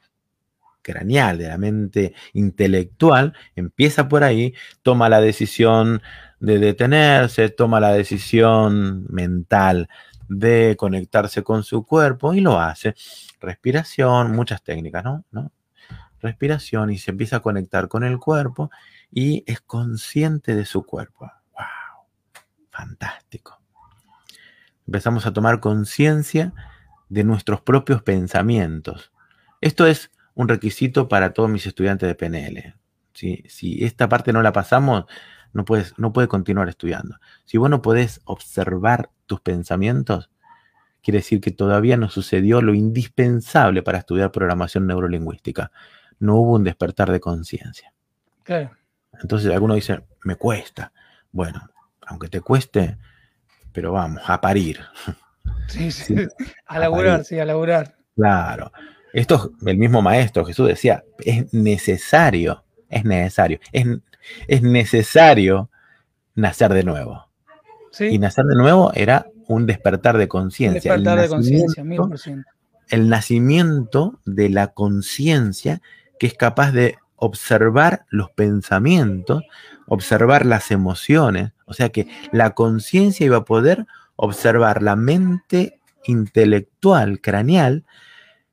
[0.81, 6.01] craneal, de la mente intelectual, empieza por ahí, toma la decisión
[6.39, 9.87] de detenerse, toma la decisión mental
[10.27, 12.95] de conectarse con su cuerpo y lo hace.
[13.39, 15.25] Respiración, muchas técnicas, ¿no?
[15.31, 15.51] ¿no?
[16.19, 18.71] Respiración y se empieza a conectar con el cuerpo
[19.11, 21.31] y es consciente de su cuerpo.
[22.81, 23.61] Fantástico.
[24.87, 26.51] Empezamos a tomar conciencia
[27.09, 29.11] de nuestros propios pensamientos.
[29.61, 32.75] Esto es un requisito para todos mis estudiantes de PNL.
[33.13, 35.05] Si esta parte no la pasamos,
[35.53, 37.19] no, puedes, no puede continuar estudiando.
[37.45, 40.31] Si vos no podés observar tus pensamientos,
[41.03, 45.71] quiere decir que todavía no sucedió lo indispensable para estudiar programación neurolingüística.
[46.17, 47.93] No hubo un despertar de conciencia.
[49.21, 50.91] Entonces algunos dicen, me cuesta.
[51.31, 51.69] Bueno,
[52.11, 52.97] aunque te cueste,
[53.71, 54.79] pero vamos, a parir.
[55.67, 56.15] Sí, sí,
[56.65, 57.95] a, laburar, sí, a laburar.
[58.15, 58.71] Claro.
[59.13, 63.87] Esto, el mismo maestro Jesús decía, es necesario, es necesario, es,
[64.47, 65.69] es necesario
[66.35, 67.27] nacer de nuevo.
[67.91, 68.05] ¿Sí?
[68.05, 70.91] Y nacer de nuevo era un despertar de conciencia.
[70.93, 72.49] Despertar El de conciencia, mil por ciento.
[72.89, 75.81] el nacimiento de la conciencia
[76.19, 79.43] que es capaz de observar los pensamientos,
[79.87, 81.51] observar las emociones.
[81.65, 87.85] O sea que la conciencia iba a poder observar la mente intelectual, craneal.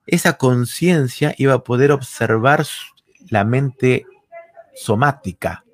[0.06, 2.64] Esa conciencia iba a poder observar
[3.28, 4.06] la mente
[4.74, 5.64] somática.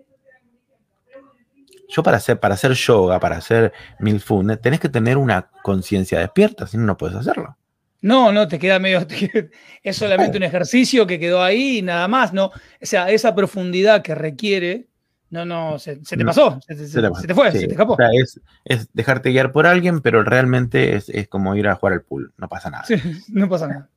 [1.89, 6.67] Yo para hacer, para hacer yoga, para hacer mindfulness, tenés que tener una conciencia despierta,
[6.67, 7.57] si no, no puedes hacerlo.
[8.01, 9.07] No, no, te queda medio.
[9.83, 12.47] es solamente un ejercicio que quedó ahí y nada más, ¿no?
[12.47, 14.89] O sea, esa profundidad que requiere,
[15.31, 17.73] no, no, se, se te No, pasó, se, se- Se te, fue, sí, se te
[17.73, 17.95] escapó.
[17.95, 21.75] o sea, es, es dejarte guiar por alguien, pero realmente es, es como ir a
[21.75, 22.85] jugar al pool, no pasa nada.
[22.85, 22.95] Sí,
[23.29, 23.89] no pasa nada.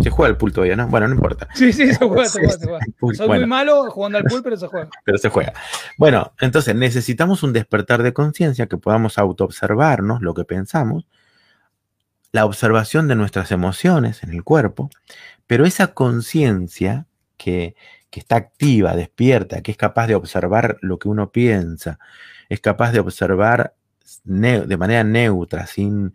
[0.00, 0.86] Se juega al pool todavía, ¿no?
[0.86, 1.48] Bueno, no importa.
[1.54, 2.86] Sí, sí, se juega, se juega, se juega.
[3.16, 4.88] Soy bueno, muy malo jugando al pool, pero se juega.
[5.04, 5.52] pero se juega.
[5.96, 11.04] Bueno, entonces necesitamos un despertar de conciencia que podamos autoobservarnos lo que pensamos,
[12.30, 14.88] la observación de nuestras emociones en el cuerpo,
[15.48, 17.74] pero esa conciencia que,
[18.10, 21.98] que está activa, despierta, que es capaz de observar lo que uno piensa,
[22.48, 23.74] es capaz de observar
[24.24, 26.14] de manera neutra, sin,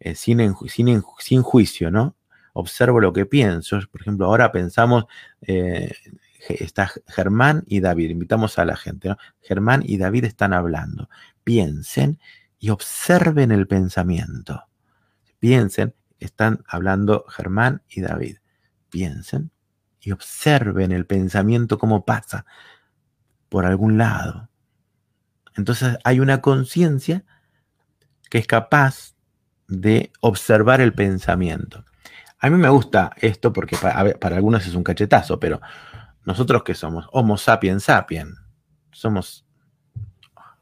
[0.00, 2.16] eh, sin, sin, sin juicio, ¿no?
[2.52, 3.78] Observo lo que pienso.
[3.90, 5.06] Por ejemplo, ahora pensamos,
[5.42, 5.92] eh,
[6.48, 9.16] está Germán y David, invitamos a la gente, ¿no?
[9.40, 11.08] Germán y David están hablando.
[11.44, 12.18] Piensen
[12.58, 14.64] y observen el pensamiento.
[15.38, 18.38] Piensen, están hablando Germán y David.
[18.90, 19.52] Piensen
[20.08, 22.46] y observen el pensamiento cómo pasa
[23.50, 24.48] por algún lado.
[25.54, 27.24] Entonces hay una conciencia
[28.30, 29.14] que es capaz
[29.66, 31.84] de observar el pensamiento.
[32.38, 35.60] A mí me gusta esto porque para, a ver, para algunos es un cachetazo, pero
[36.24, 38.34] nosotros que somos Homo sapiens sapiens,
[38.90, 39.46] somos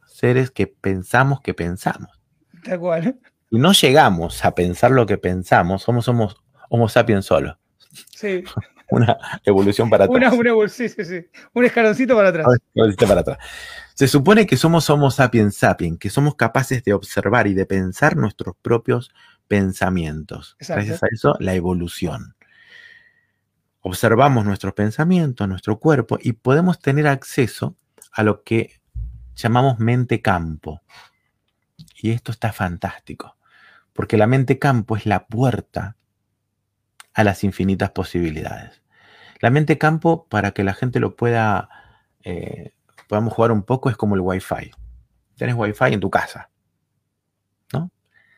[0.06, 2.10] seres que pensamos que pensamos.
[2.64, 3.20] Tal cual.
[3.50, 6.36] Y no llegamos a pensar lo que pensamos, somos, somos
[6.68, 7.60] Homo sapiens solo.
[8.12, 8.42] Sí.
[8.88, 10.16] Una evolución para atrás.
[10.16, 11.26] Una, una, bol- sí, sí, sí.
[11.54, 12.46] Un escaloncito para atrás.
[13.06, 13.38] Para atrás.
[13.94, 18.16] Se supone que somos Homo sapiens sapiens, que somos capaces de observar y de pensar
[18.16, 19.10] nuestros propios
[19.48, 20.56] pensamientos.
[20.60, 20.84] Exacto.
[20.84, 22.36] Gracias a eso, la evolución.
[23.80, 27.76] Observamos nuestros pensamientos, nuestro cuerpo, y podemos tener acceso
[28.12, 28.80] a lo que
[29.34, 30.82] llamamos mente campo.
[31.96, 33.36] Y esto está fantástico,
[33.92, 35.96] porque la mente campo es la puerta
[37.16, 38.82] a las infinitas posibilidades.
[39.40, 41.68] La mente campo, para que la gente lo pueda,
[42.22, 42.72] eh,
[43.08, 44.70] podamos jugar un poco, es como el Wi-Fi.
[45.36, 46.50] Tienes Wi-Fi en tu casa.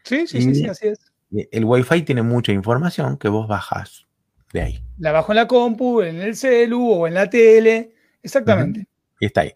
[0.04, 1.12] Sí, sí, sí, sí, Y- así es.
[1.30, 4.06] Y El Wi-Fi tiene mucha información que vos bajás
[4.54, 4.84] de ahí.
[4.96, 7.94] La bajo en la compu, en el celu o en la tele.
[8.22, 8.86] Exactamente.
[9.20, 9.52] Y está ahí.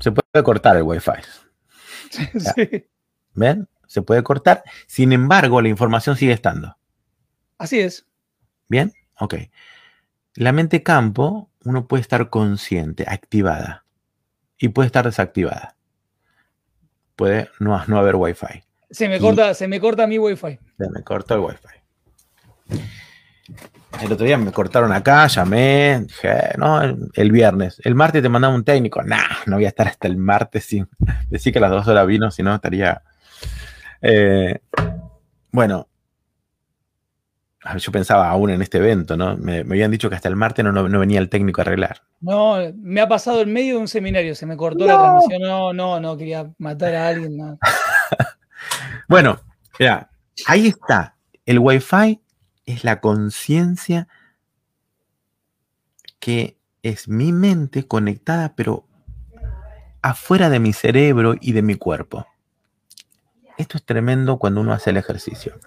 [0.00, 1.12] Se puede cortar el Wi-Fi.
[2.10, 2.84] Sí,
[3.34, 3.66] ¿Ven?
[3.86, 4.62] Se puede cortar.
[4.86, 6.76] Sin embargo, la información sigue estando.
[7.58, 8.06] Así es.
[8.68, 8.92] ¿Bien?
[9.18, 9.34] Ok.
[10.34, 13.84] La mente campo, uno puede estar consciente, activada.
[14.58, 15.76] Y puede estar desactivada.
[17.14, 18.62] Puede no, no haber Wi-Fi.
[18.90, 20.58] Se me Y- corta, se me corta mi wifi.
[20.78, 22.78] Se me cortó el Wi-Fi.
[24.02, 27.80] El otro día me cortaron acá, llamé, dije, "Eh, no, el, el viernes.
[27.84, 29.02] El martes te mandaba un técnico.
[29.02, 30.86] Nah, no voy a estar hasta el martes sin
[31.30, 33.02] decir que a las dos horas vino, si no estaría.
[34.02, 34.60] Eh,
[35.50, 35.88] bueno,
[37.78, 39.36] yo pensaba aún en este evento, ¿no?
[39.36, 41.62] Me, me habían dicho que hasta el martes no, no- no venía el técnico a
[41.64, 42.02] arreglar.
[42.20, 45.42] No, me ha pasado en medio de un seminario, se me cortó la transmisión.
[45.42, 47.36] No, no, no quería matar a alguien.
[47.36, 47.58] no.
[49.08, 49.38] Bueno,
[49.78, 50.10] mira,
[50.46, 51.16] ahí está.
[51.44, 52.20] El Wi-Fi
[52.64, 54.08] es la conciencia
[56.18, 58.86] que es mi mente conectada, pero
[60.02, 62.26] afuera de mi cerebro y de mi cuerpo.
[63.58, 65.58] Esto es tremendo cuando uno hace el ejercicio.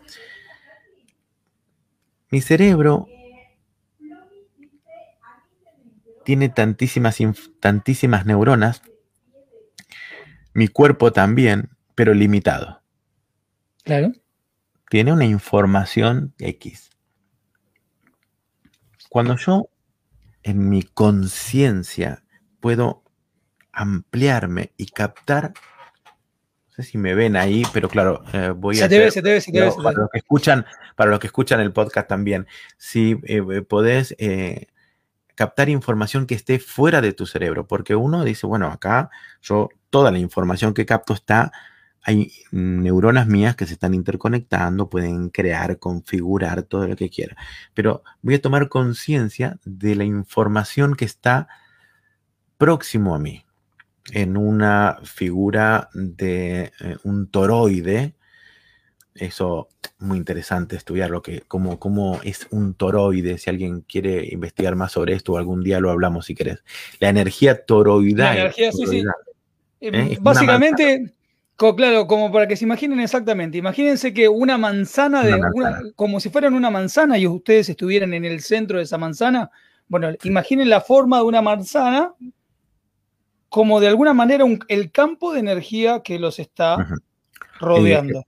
[2.31, 3.07] Mi cerebro
[6.23, 7.17] tiene tantísimas,
[7.59, 8.81] tantísimas neuronas,
[10.53, 12.81] mi cuerpo también, pero limitado
[13.83, 14.11] Claro.
[14.89, 16.89] tiene una información X.
[19.09, 19.69] Cuando yo
[20.43, 22.23] en mi conciencia
[22.59, 23.03] puedo
[23.71, 25.53] ampliarme y captar,
[26.67, 29.11] no sé si me ven ahí, pero claro, eh, voy Se a te ve, hacer-
[29.13, 29.71] se te ve, se te ve.
[29.71, 30.01] se te para ve.
[30.01, 30.65] los que escuchan,
[30.99, 32.45] para los que escuchan el podcast también,
[32.77, 34.67] si eh, eh, podés eh,
[35.33, 39.09] captar información que esté fuera de tu cerebro, porque uno dice, bueno, acá
[39.41, 41.53] yo toda la información que capto está,
[42.01, 47.37] hay neuronas mías que se están interconectando, pueden crear, configurar todo lo que quiera,
[47.73, 51.47] pero voy a tomar conciencia de la información que está
[52.57, 53.45] próximo a mí.
[54.11, 58.18] en una figura de eh, un toroide.
[59.15, 59.67] Eso
[59.99, 65.13] muy interesante estudiarlo, que cómo, cómo es un toroide, si alguien quiere investigar más sobre
[65.13, 66.63] esto, algún día lo hablamos si querés.
[66.99, 68.35] La energía toroidal.
[68.35, 69.03] La energía, sí, sí.
[69.81, 70.17] ¿eh?
[70.21, 71.13] Básicamente,
[71.57, 75.37] claro, como para que se imaginen exactamente, imagínense que una manzana, de,
[75.95, 79.51] como si fueran una manzana y ustedes estuvieran en el centro de esa manzana,
[79.89, 82.13] bueno, imaginen la forma de una manzana
[83.49, 86.87] como de alguna manera el campo de energía que los está
[87.59, 88.23] rodeando.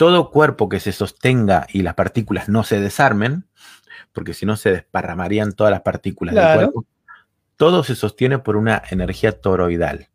[0.00, 3.44] Todo cuerpo que se sostenga y las partículas no se desarmen,
[4.14, 6.86] porque si no se desparramarían todas las partículas del cuerpo,
[7.56, 10.08] todo se sostiene por una energía toroidal.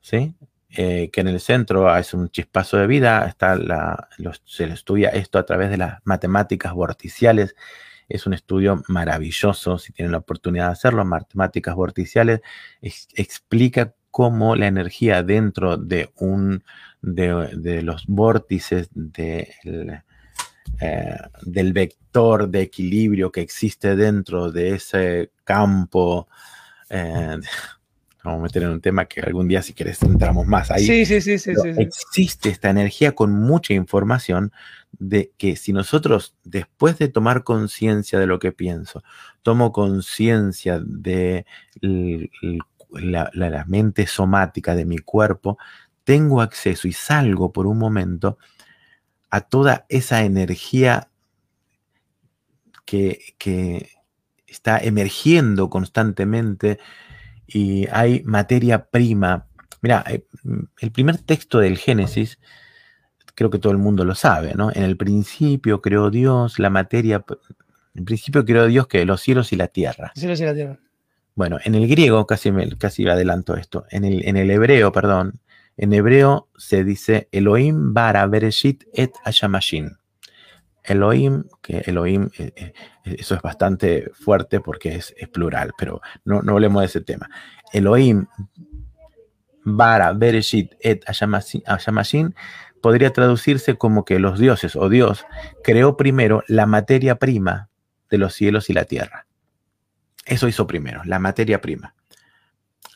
[0.00, 0.34] ¿Sí?
[0.70, 4.08] Eh, que en el centro es un chispazo de vida, está la,
[4.42, 7.54] se estudia esto a través de las matemáticas vorticiales
[8.08, 12.40] es un estudio maravilloso, si tienen la oportunidad de hacerlo, matemáticas vorticiales,
[12.82, 16.62] explica cómo la energía dentro de un
[17.02, 19.48] de, los vórtices eh,
[21.42, 26.28] del vector de equilibrio que existe dentro de ese campo.
[26.90, 27.38] Eh,
[28.22, 30.84] vamos a meter en un tema que algún día, si querés, entramos más ahí.
[30.84, 34.52] Sí, sí, sí, sí, Existe esta energía con mucha información
[34.92, 39.02] de que si nosotros, después de tomar conciencia de lo que pienso,
[39.42, 41.46] tomo conciencia de
[43.00, 45.58] la, mente somática de mi cuerpo,
[46.04, 48.38] tengo acceso y salgo por un momento
[49.30, 51.08] a toda esa energía
[52.84, 53.90] que, que
[54.46, 56.78] está emergiendo constantemente
[57.46, 59.46] y hay materia prima.
[59.82, 60.24] Mira, eh,
[60.80, 62.38] el primer texto del Génesis
[63.34, 64.70] creo que todo el mundo lo sabe, ¿no?
[64.70, 69.52] En el principio creó Dios la materia, en el principio creó Dios que los cielos
[69.52, 70.12] y la tierra.
[70.14, 70.78] Los cielos y la tierra.
[71.34, 75.40] Bueno, en el griego, casi, me, casi adelanto esto, en el, en el hebreo, perdón,
[75.76, 79.96] en hebreo se dice Elohim bara bereshit et hashamashin.
[80.84, 82.72] Elohim, que Elohim, eh, eh,
[83.04, 87.28] eso es bastante fuerte porque es, plural, pero no, no hablemos de ese tema.
[87.72, 88.26] Elohim
[89.64, 92.34] bara bereshit et hashamashin
[92.80, 95.24] podría traducirse como que los dioses o Dios
[95.64, 97.70] creó primero la materia prima
[98.10, 99.26] de los cielos y la tierra.
[100.26, 101.94] Eso hizo primero, la materia prima.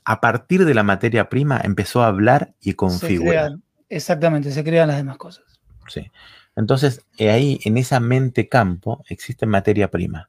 [0.04, 3.52] A partir de la materia prima empezó a hablar y configurar.
[3.88, 5.44] exactamente, se crean las demás cosas.
[5.88, 6.10] Sí.
[6.56, 10.28] Entonces, ahí, en esa mente campo, existe materia prima.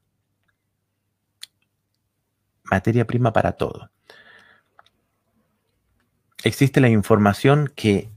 [2.63, 3.89] Materia prima para todo.
[6.43, 8.11] Existe la información que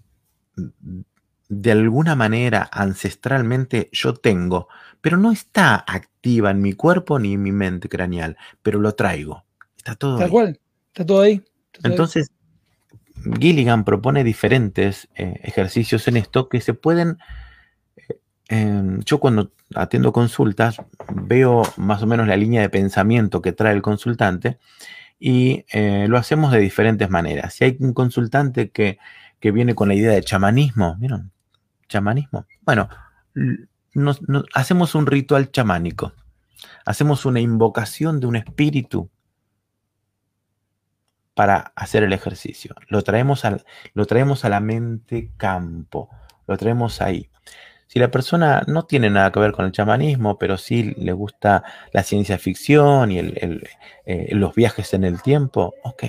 [1.49, 4.68] de alguna manera ancestralmente yo tengo,
[5.03, 9.44] pero no está activa en mi cuerpo ni en mi mente craneal, pero lo traigo.
[9.76, 11.42] Está todo Tal cual, está todo ahí.
[11.82, 12.30] Entonces,
[13.38, 17.18] Gilligan propone diferentes eh, ejercicios en esto que se pueden...
[17.96, 20.76] Eh, em, yo cuando atiendo consultas
[21.12, 24.59] veo más o menos la línea de pensamiento que trae el consultante
[25.18, 27.55] y eh, lo hacemos de diferentes maneras.
[27.55, 28.98] Si hay un consultante que,
[29.40, 31.32] que viene con la idea de chamanismo, ¿vieron?
[31.88, 32.46] chamanismo?
[32.62, 32.88] Bueno,
[34.55, 36.12] hacemos un ritual chamánico,
[36.84, 39.11] hacemos una invocación de un espíritu
[41.34, 42.74] para hacer el ejercicio.
[42.88, 43.43] Lo traemos,
[43.95, 46.09] lo traemos a la mente campo,
[46.47, 47.30] lo traemos ahí.
[47.86, 51.62] Si la persona no tiene nada que ver con el chamanismo, pero sí le gusta
[51.93, 56.05] la ciencia ficción y eh, los viajes en el tiempo, ok,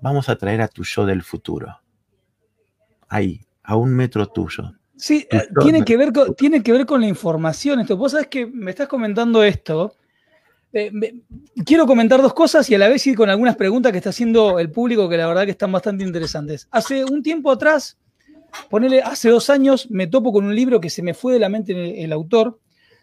[0.00, 1.80] vamos a traer a tu yo del futuro.
[3.08, 4.72] Ahí, a un metro tuyo.
[4.98, 7.78] Sí, eh, tiene que, ver con, tiene que ver con la información.
[7.80, 7.96] Esto.
[7.96, 9.94] Vos sabés que me estás comentando esto.
[10.72, 10.90] Eh,
[11.64, 14.58] quiero comentar dos cosas y a la vez ir con algunas preguntas que está haciendo
[14.58, 16.68] el público que la verdad que están bastante interesantes.
[16.72, 17.96] Hace un tiempo atrás,
[18.68, 21.48] ponele, hace dos años, me topo con un libro que se me fue de la
[21.48, 22.58] mente el, autor.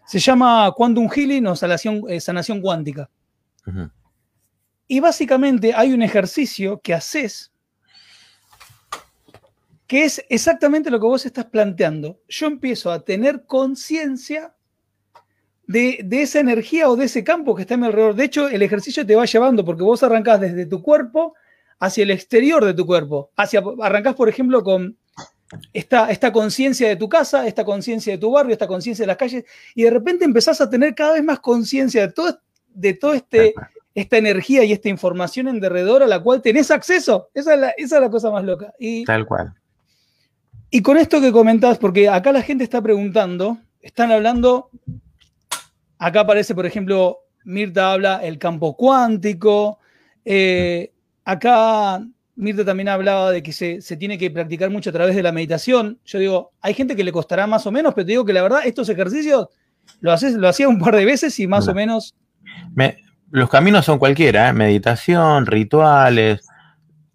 [0.06, 3.08] Se llama Quantum Healing o Sanación, eh, sanación Cuántica.
[4.86, 7.52] Y básicamente hay un ejercicio que haces
[9.86, 12.20] que es exactamente lo que vos estás planteando.
[12.28, 14.54] Yo empiezo a tener conciencia
[15.66, 18.14] de, esa energía o de ese campo que está a mi alrededor.
[18.14, 21.34] De hecho, el ejercicio te va llevando porque vos arrancás desde tu cuerpo
[21.78, 23.30] hacia el exterior de tu cuerpo.
[23.36, 24.96] Hacia, arrancás, por ejemplo, con
[25.72, 29.16] esta, esta conciencia de tu casa, esta conciencia de tu barrio, esta conciencia de las
[29.16, 33.12] calles, y de repente empezás a tener cada vez más conciencia de todo, de todo
[33.12, 33.54] este,
[33.94, 37.30] esta energía y esta información en derredor a la cual tenés acceso.
[37.34, 38.72] Esa es la, esa es la cosa más loca.
[38.78, 39.54] Y, Tal cual.
[40.70, 44.70] Y con esto que comentás, porque acá la gente está preguntando, están hablando,
[45.98, 49.78] acá aparece, por ejemplo, Mirta habla el campo cuántico,
[50.24, 50.92] eh,
[51.24, 52.04] acá
[52.34, 55.98] Mirta también hablaba de que se, tiene que practicar mucho a través de la meditación.
[56.04, 58.42] Yo digo, hay gente que le costará más o menos, pero te digo que la
[58.42, 59.48] verdad, estos ejercicios
[60.00, 62.14] lo, haces, lo hacía un par de veces y más o menos.
[63.30, 64.52] los caminos son cualquiera, ¿eh?
[64.52, 66.46] meditación, rituales.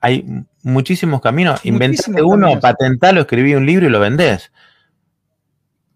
[0.01, 0.25] Hay
[0.63, 1.65] muchísimos caminos.
[1.65, 4.51] Inventate uno, patentalo, escribí un libro y lo vendés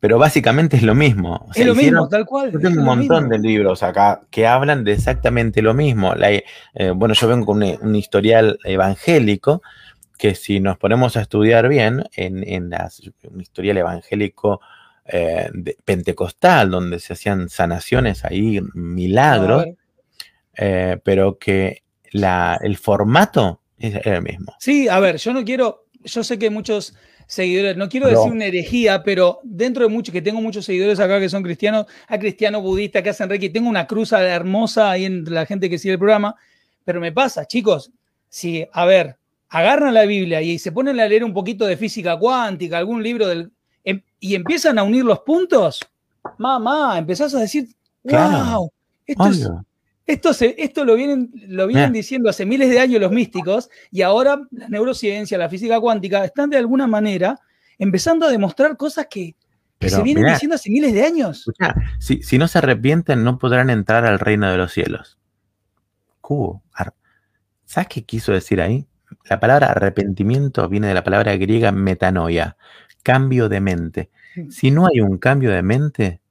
[0.06, 1.50] pero básicamente es lo mismo.
[1.56, 2.52] es lo mismo, tal cual.
[2.52, 6.14] Yo tengo un montón de libros acá que hablan de exactamente lo mismo.
[6.16, 9.64] Eh, bueno, yo vengo con un, historial evangélico
[10.16, 12.72] que si nos ponemos a estudiar bien en,
[13.24, 14.62] un historial evangélico
[15.08, 15.50] eh,
[15.84, 19.66] pentecostal, donde se hacían sanaciones ahí, milagros,
[20.56, 21.82] eh, pero que
[22.12, 24.54] la, el formato es el mismo.
[24.60, 26.94] Sí, a ver, yo no quiero, yo sé que muchos
[27.28, 31.20] seguidores, no quiero decir una herejía, pero dentro de muchos, que tengo muchos seguidores acá
[31.20, 35.34] que son cristianos, a cristianos budistas que hacen reiki, tengo una cruz hermosa ahí entre
[35.34, 36.36] la gente que sigue el programa,
[36.84, 37.92] pero me pasa, chicos,
[38.30, 39.18] si, a ver,
[39.50, 43.28] agarran la Biblia y se ponen a leer un poquito de física cuántica, algún libro
[43.28, 43.52] del,
[43.84, 45.80] em, y empiezan a unir los puntos,
[46.38, 47.68] mamá, empezás a decir,
[48.04, 48.72] wow,
[49.06, 49.50] esto es
[50.06, 54.40] esto, esto lo vienen, lo vienen diciendo hace miles de años los místicos y ahora
[54.52, 57.40] la neurociencia, la física cuántica están de alguna manera
[57.78, 59.36] empezando a demostrar cosas que,
[59.82, 61.46] se vienen diciendo hace miles de años.
[62.00, 65.18] si, no se arrepienten, no podrán entrar al reino de los cielos.
[66.22, 66.64] Cubo.
[67.66, 68.88] ¿Sabes qué quiso decir ahí?
[69.30, 72.58] La palabra arrepentimiento viene de la palabra griega metanoia,
[73.04, 74.10] cambio de mente.
[74.50, 76.22] Si no hay un cambio de mente,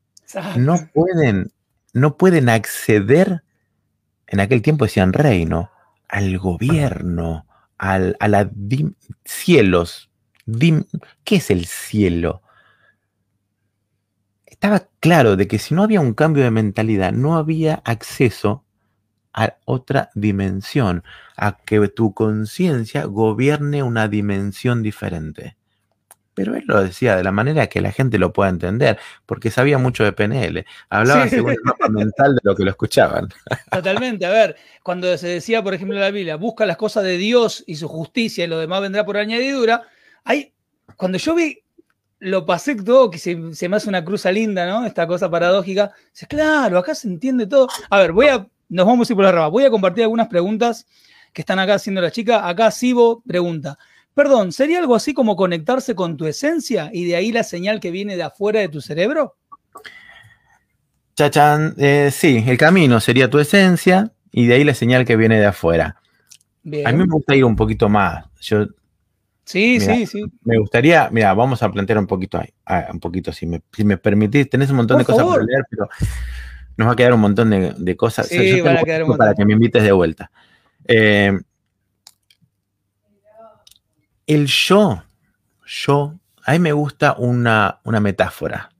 [0.56, 1.52] no pueden,
[1.92, 3.42] no pueden acceder
[4.34, 5.70] en aquel tiempo decían reino,
[6.08, 7.46] al gobierno,
[7.78, 8.50] al, a la
[9.24, 10.10] cielos.
[11.22, 12.42] ¿Qué es el cielo?
[14.44, 18.64] Estaba claro de que si no había un cambio de mentalidad, no había acceso
[19.32, 21.04] a otra dimensión,
[21.36, 25.56] a que tu conciencia gobierne una dimensión diferente.
[26.34, 29.78] Pero él lo decía de la manera que la gente lo pueda entender, porque sabía
[29.78, 30.64] mucho de PNL.
[30.88, 33.28] Hablaba según el mapa mental de lo que lo escuchaban.
[33.70, 34.26] Totalmente.
[34.26, 37.62] A ver, cuando se decía, por ejemplo, en la Biblia, busca las cosas de Dios
[37.66, 39.82] y su justicia y lo demás vendrá por añadidura,
[40.24, 40.52] hay,
[40.96, 41.62] cuando yo vi,
[42.18, 44.86] lo pasé todo, que se, me hace una cruza linda, ¿no?
[44.86, 45.92] Esta cosa paradójica.
[46.12, 47.68] Dice, claro, acá se entiende todo.
[47.90, 49.48] A ver, voy a, nos vamos a ir por la rama.
[49.48, 50.86] Voy a compartir algunas preguntas
[51.32, 52.48] que están acá haciendo la chica.
[52.48, 53.78] Acá Sibo pregunta.
[54.14, 57.90] Perdón, ¿sería algo así como conectarse con tu esencia y de ahí la señal que
[57.90, 59.36] viene de afuera de tu cerebro?
[61.16, 65.38] Chachan, eh, sí, el camino sería tu esencia y de ahí la señal que viene
[65.38, 65.96] de afuera.
[66.64, 68.24] A mí me gusta ir un poquito más.
[68.40, 68.66] Yo,
[69.44, 70.24] sí, sí, sí.
[70.42, 73.84] Me gustaría, mira, vamos a plantear un poquito ahí, ah, un poquito, si me, si
[73.84, 75.88] me permitís, tenés un montón de cosas para leer, pero
[76.76, 78.28] nos va a quedar un montón de, cosas.
[78.28, 80.30] Sí, para que me invites de vuelta.
[80.86, 81.36] Eh,
[84.26, 85.02] el yo,
[85.66, 86.14] yo,
[86.44, 88.70] a mí me gusta una, metáfora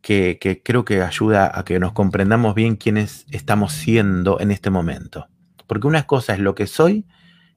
[0.00, 5.28] que, creo que ayuda a que nos comprendamos bien quiénes estamos siendo en este momento.
[5.66, 7.06] Porque una cosa es lo que soy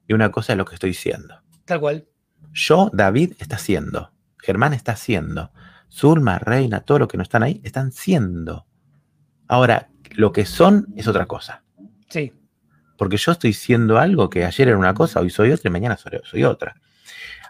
[0.06, 1.42] y una cosa es lo que estoy siendo.
[1.64, 2.06] Tal cual.
[2.52, 4.12] Yo, David, está siendo.
[4.38, 5.50] Germán está siendo.
[5.90, 8.66] Zulma, Reina, todo lo que no están ahí, están siendo.
[9.48, 11.64] Ahora, lo que son es otra cosa.
[12.08, 12.32] Sí
[12.96, 15.96] porque yo estoy siendo algo que ayer era una cosa, hoy soy otra y mañana
[15.96, 16.76] soy, otra.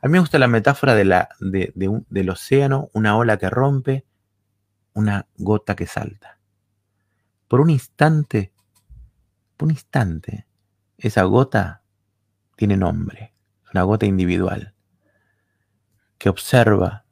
[0.03, 4.05] A mí me gusta la metáfora de la, del océano, una ola que rompe,
[4.93, 6.39] una gota que salta.
[7.49, 8.53] Por un instante,
[9.57, 10.47] por un instante,
[10.99, 11.83] esa gota
[12.57, 13.33] tiene nombre,
[13.73, 14.75] una gota individual,
[16.19, 17.05] que observa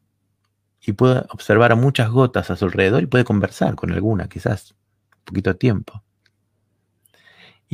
[0.80, 4.72] y puede observar a muchas gotas a su alrededor y puede conversar con alguna, quizás
[4.72, 6.03] un poquito de tiempo.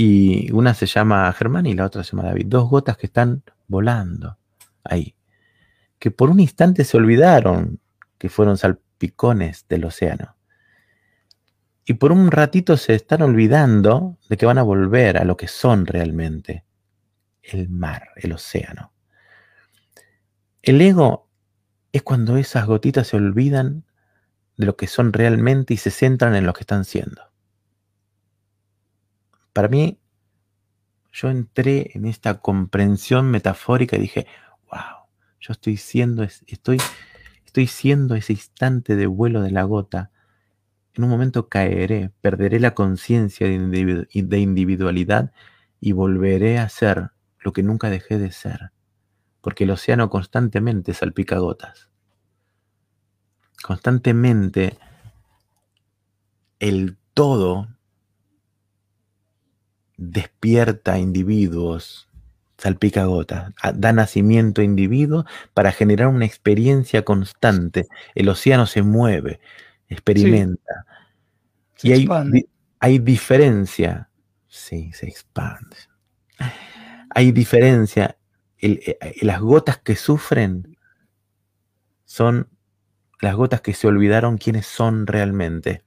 [0.02, 2.46] Y una se llama Germán y la otra se llama David.
[2.46, 4.38] Dos gotas que están volando
[4.82, 5.14] ahí.
[5.98, 7.80] Que por un instante se olvidaron
[8.16, 10.36] que fueron salpicones del océano.
[11.84, 15.48] Y por un ratito se están olvidando de que van a volver a lo que
[15.48, 16.64] son realmente.
[17.42, 18.94] El mar, el océano.
[20.62, 21.28] El ego
[21.92, 23.84] es cuando esas gotitas se olvidan
[24.56, 27.29] de lo que son realmente y se centran en lo que están siendo
[29.60, 30.00] para mí,
[31.12, 34.26] yo entré en esta comprensión metafórica y dije,
[34.72, 35.04] wow,
[35.38, 36.78] yo estoy siendo, estoy,
[37.44, 40.12] estoy siendo ese instante de vuelo de la gota.
[40.94, 44.08] En un momento caeré, perderé la conciencia de,
[44.38, 45.30] individualidad
[45.78, 48.72] y volveré a ser lo que nunca dejé de ser,
[49.42, 51.90] porque el océano constantemente salpica gotas.
[53.62, 54.78] Constantemente
[56.60, 57.68] el todo
[60.00, 62.08] despierta individuos
[62.56, 65.24] salpica gotas, da nacimiento a individuos
[65.54, 67.88] para generar una experiencia constante.
[68.14, 69.40] El océano se mueve,
[69.88, 70.84] experimenta.
[71.82, 72.08] y hay,
[72.78, 74.10] hay diferencia.
[74.46, 75.76] Sí, se expande.
[77.14, 78.18] Hay diferencia.
[78.60, 80.76] Eh, las gotas que sufren
[82.04, 82.48] son
[83.22, 85.82] las gotas que se olvidaron quiénes son realmente.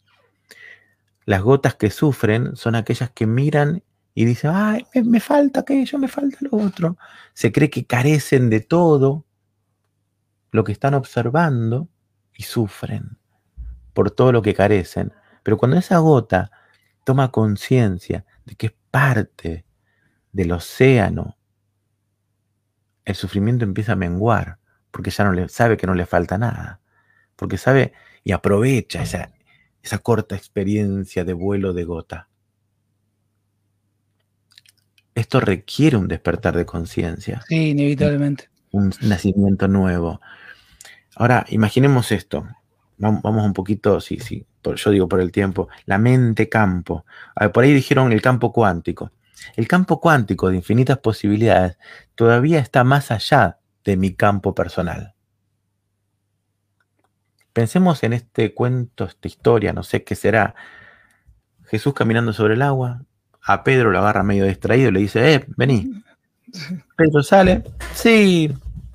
[1.25, 3.83] Las gotas que sufren son aquellas que miran
[4.15, 6.97] y dicen, ay, me, falta aquello, me falta lo otro.
[7.33, 9.25] Se cree que carecen de todo
[10.51, 11.89] lo que están observando
[12.35, 13.17] y sufren
[13.93, 15.13] por todo lo que carecen.
[15.41, 16.51] Pero cuando esa gota
[17.03, 19.65] toma conciencia de que es parte
[20.31, 21.37] del océano,
[23.05, 24.59] el sufrimiento empieza a menguar,
[24.91, 26.81] porque ya no le sabe que no le falta nada,
[27.35, 27.93] porque sabe
[28.23, 29.31] y aprovecha esa,
[29.81, 32.29] esa corta experiencia de vuelo de gota.
[35.15, 37.41] Esto requiere un despertar de conciencia.
[37.47, 38.49] Sí, inevitablemente.
[38.71, 40.21] Un nacimiento nuevo.
[41.15, 42.47] Ahora, imaginemos esto.
[42.97, 44.45] Vamos un poquito, sí, sí,
[44.75, 47.05] yo digo por el tiempo, la mente campo.
[47.53, 49.11] por ahí dijeron el campo cuántico.
[49.55, 51.77] El campo cuántico de infinitas posibilidades
[52.15, 55.15] todavía está más allá de mi campo personal.
[57.51, 60.55] Pensemos en este cuento, esta historia, no sé qué será.
[61.65, 63.03] Jesús caminando sobre el agua,
[63.45, 66.03] a Pedro lo agarra medio distraído y le dice, eh, vení.
[66.95, 67.63] Pedro sale,
[67.93, 68.53] sí,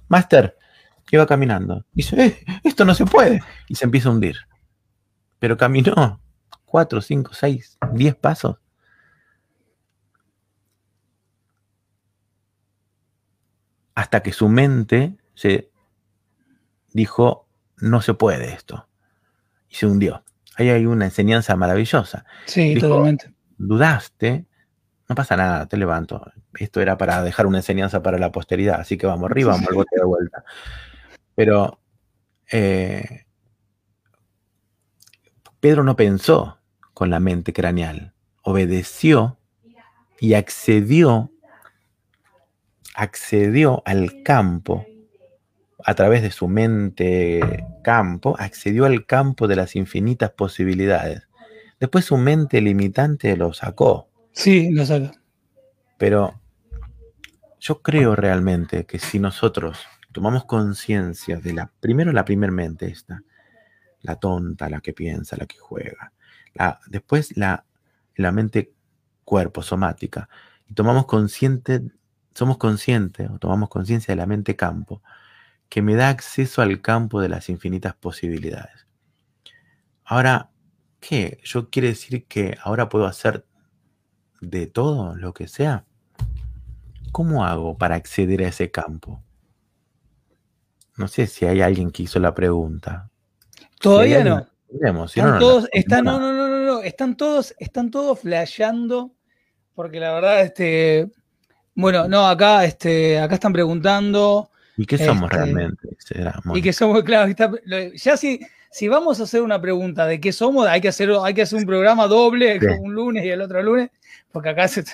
[0.09, 0.57] máster,
[1.05, 1.85] que va caminando.
[1.93, 3.43] Dice, eh, esto no se puede.
[3.69, 4.37] Y se empieza a hundir.
[5.39, 6.21] Pero caminó
[6.65, 8.57] cuatro, cinco, seis, diez pasos.
[13.95, 15.71] Hasta que su mente se
[16.93, 18.89] dijo, no se puede esto.
[19.69, 20.25] Y se hundió.
[20.57, 22.25] Ahí hay una enseñanza maravillosa.
[22.47, 23.38] Sí, totalmente.
[23.59, 24.47] Dudaste,
[25.09, 26.33] no pasa nada, te levanto.
[26.55, 29.75] Esto era para dejar una enseñanza para la posteridad, así que vamos arriba, vamos al
[29.75, 30.45] bote de vuelta.
[31.35, 31.81] Pero
[32.51, 33.25] eh,
[35.61, 36.59] Pedro no pensó
[36.95, 39.39] con la mente craneal, obedeció
[40.21, 41.31] y accedió,
[42.95, 44.87] accedió al campo
[45.85, 51.28] a través de su mente campo, accedió al campo de las infinitas posibilidades.
[51.81, 54.09] Después su mente limitante lo sacó.
[54.33, 55.13] Sí, lo sacó.
[55.97, 56.41] Pero
[57.61, 59.79] yo creo realmente que si nosotros
[60.13, 63.23] tomamos conciencia de la, primero la primer mente esta,
[64.03, 66.13] la tonta, la que piensa, la que juega,
[66.55, 67.65] la, después la,
[68.15, 68.73] la mente
[69.25, 70.29] cuerpo, somática,
[70.67, 71.83] y tomamos consciente,
[72.35, 75.03] somos conscientes o tomamos conciencia de la mente campo,
[75.69, 78.87] que me da acceso al campo de las infinitas posibilidades.
[80.05, 80.51] Ahora,
[81.01, 81.41] ¿qué?
[81.45, 83.45] ¿Yo quiere decir que ahora puedo hacer
[84.41, 85.85] de todo lo que sea?
[87.13, 89.23] ¿Cómo hago para acceder a ese campo?
[90.97, 93.11] No sé si hay alguien que hizo la pregunta.
[93.81, 94.47] Todavía no.
[95.07, 99.15] están todos, están, no, no, no, no, están todos, están todos flasheando,
[99.75, 101.11] porque la verdad, este,
[101.75, 105.89] bueno, no, acá, este, acá están preguntando ¿Y qué somos este, realmente?
[106.55, 107.33] y que somos, claro,
[107.95, 108.41] ya si,
[108.71, 111.59] si vamos a hacer una pregunta de qué somos, hay que hacer, hay que hacer
[111.59, 113.91] un programa doble, un lunes y el otro lunes,
[114.33, 114.85] porque acá se...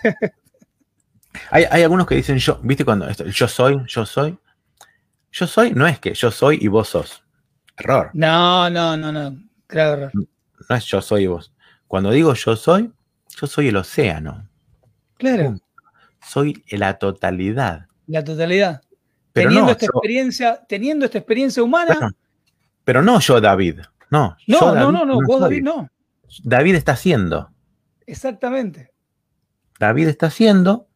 [1.51, 4.39] hay, hay, algunos que dicen yo, ¿viste cuando esto, yo soy, yo soy?
[5.33, 7.25] Yo soy no es que yo soy y vos sos.
[7.77, 8.11] Error.
[8.14, 9.37] No, no, no, no.
[9.66, 10.12] Claro, error.
[10.68, 11.53] No es yo soy y vos.
[11.89, 12.93] Cuando digo yo soy,
[13.41, 14.49] yo soy el océano.
[15.18, 15.57] Claro.
[16.25, 17.87] Soy la totalidad.
[18.07, 18.81] La totalidad
[19.35, 22.14] teniendo esta experiencia, teniendo esta experiencia humana.
[22.85, 23.80] Pero no yo, David.
[24.11, 25.91] No, no, no, no, no, vos, David, no.
[26.43, 27.51] David está haciendo.
[28.07, 28.93] Exactamente.
[29.78, 30.87] David está haciendo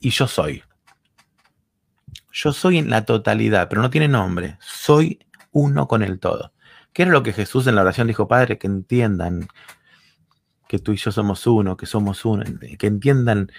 [0.00, 0.62] y yo soy.
[2.32, 4.56] Yo soy en la totalidad, pero no tiene nombre.
[4.60, 5.20] Soy
[5.52, 6.52] uno con el todo.
[6.92, 8.58] ¿Qué era lo que Jesús en la oración dijo, Padre?
[8.58, 9.48] Que entiendan
[10.68, 12.44] que tú y yo somos uno, que somos uno,
[12.78, 13.50] que entiendan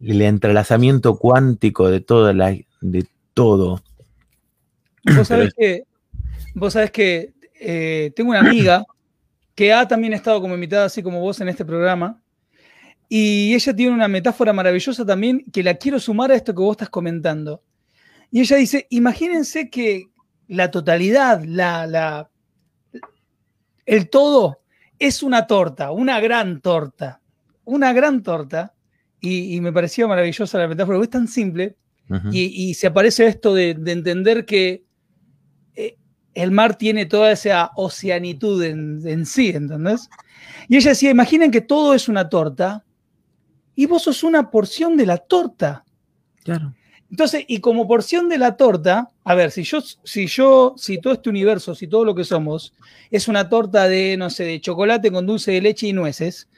[0.00, 3.82] el entrelazamiento cuántico de toda la, de todo.
[5.16, 5.84] Vos sabés que,
[6.58, 8.84] vos sabés que eh, tengo una amiga
[9.54, 12.22] que ha también estado como invitada, así como vos en este programa,
[13.08, 16.72] y ella tiene una metáfora maravillosa también que la quiero sumar a esto que vos
[16.72, 17.62] estás comentando.
[18.30, 20.10] Y ella dice, imagínense que
[20.46, 22.30] la totalidad, la, la,
[23.86, 24.60] el todo
[24.98, 27.22] es una torta, una gran torta,
[27.64, 28.74] una gran torta.
[29.20, 31.76] Y, y me parecía maravillosa la metáfora, porque es tan simple,
[32.32, 34.84] y, se aparece esto de, entender que
[35.74, 35.96] eh,
[36.38, 40.08] el mar tiene toda esa oceanitud en, sí, ¿entendés?
[40.68, 42.84] Y ella decía, imaginen que todo es una torta
[43.74, 45.84] y vos sos una porción de la torta.
[46.44, 46.74] Claro.
[47.10, 51.14] Entonces, y como porción de la torta, a ver, si yo, si yo, si todo
[51.14, 52.72] este universo, si todo lo que somos
[53.10, 56.48] es una torta de, no sé, de chocolate con dulce de leche y nueces,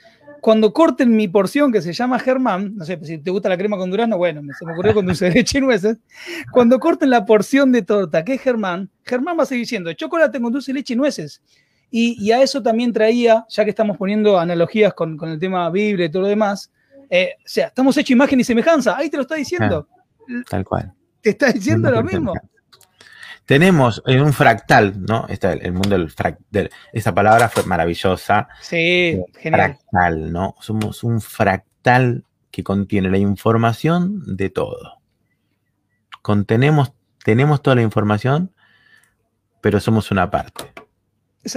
[0.40, 3.76] cuando corten mi porción que se llama Germán, no sé, si te gusta la crema
[3.76, 5.98] con durazno, bueno, se me ocurrió con dulce de leche y nueces,
[6.52, 10.40] cuando corten la porción de torta que es Germán, Germán va a seguir diciendo chocolate
[10.40, 11.42] con dulce de leche y nueces.
[11.92, 16.06] Y, a eso también traía, ya que estamos poniendo analogías con, con el tema Biblia
[16.06, 16.70] y todo lo demás,
[17.10, 19.88] eh, o sea, estamos hechos imagen y semejanza, ahí te lo está diciendo.
[20.48, 20.92] Tal cual.
[21.20, 22.32] Te está diciendo lo mismo.
[23.50, 25.26] Tenemos en un fractal, ¿no?
[25.26, 26.70] Está el mundo del fractal.
[26.92, 28.46] Esa palabra fue maravillosa.
[28.60, 29.76] Sí, eh, genial.
[29.76, 30.54] Fractal, ¿no?
[30.60, 35.00] Somos un fractal que contiene la información de todo.
[36.22, 36.92] Contenemos,
[37.24, 38.54] tenemos toda la información,
[39.60, 40.72] pero somos una parte.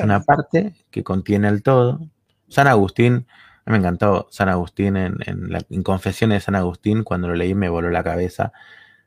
[0.02, 2.00] Una parte que contiene el todo.
[2.48, 3.28] San Agustín
[3.68, 7.92] me encantó San Agustín en, en, Confesiones de San Agustín, cuando lo leí me voló
[7.92, 8.52] la cabeza.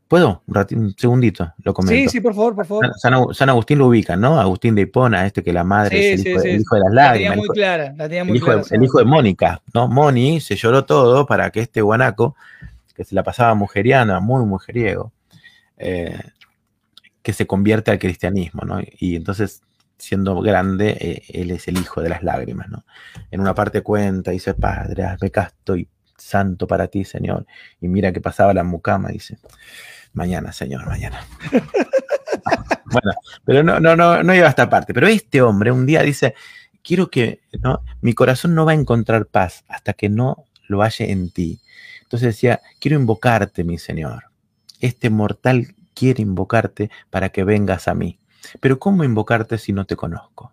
[0.09, 0.43] ¿Puedo?
[0.47, 1.97] Un, segundito, lo comento.
[1.97, 2.93] Sí, sí, por favor, por favor.
[2.97, 4.39] San, Agustín lo ubica, ¿no?
[4.41, 7.03] Agustín de Hipona, este que la madre es el, hijo, de las lágrimas.
[7.03, 9.89] La tenía muy clara, la tenía muy el, hijo de, el hijo de Mónica, ¿no?
[9.89, 12.37] Moni se lloró todo para que este guanaco,
[12.95, 15.13] que se la pasaba mujeriana, muy mujeriego,
[15.77, 16.17] eh,
[17.23, 18.81] que se convierte al cristianismo, ¿no?
[18.99, 19.63] Y entonces
[19.99, 22.85] siendo grande, eh, él es el hijo de las lágrimas, ¿no?
[23.33, 27.47] En una parte cuenta, dice, Padre, hazme casto y santo para ti, Señor.
[27.81, 29.39] Y mira que pasaba la mucama, dice,
[30.17, 31.25] mañana, Señor, mañana.
[32.87, 33.13] bueno,
[33.45, 34.93] pero no, no, no, no iba a esta parte.
[34.93, 36.35] Pero este hombre un día dice,
[36.83, 37.83] quiero que, ¿no?
[38.01, 41.61] Mi corazón no va a encontrar paz hasta que no lo halle en ti.
[42.03, 44.25] Entonces decía, quiero invocarte, mi Señor.
[44.81, 48.19] Este mortal quiere invocarte para que vengas a mí.
[48.61, 50.53] Pero ¿cómo invocarte si no te conozco?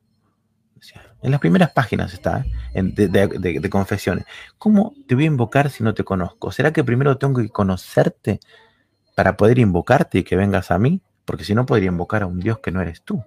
[1.24, 2.84] En las primeras páginas está, ¿eh?
[2.84, 4.26] de, confesiones.
[4.58, 6.52] ¿Cómo te voy a invocar si no te conozco?
[6.52, 8.42] ¿Será que primero tengo que conocerte
[9.16, 11.02] para poder invocarte y que vengas a mí?
[11.26, 13.24] Porque si no podría invocar a un Dios que no eres tú.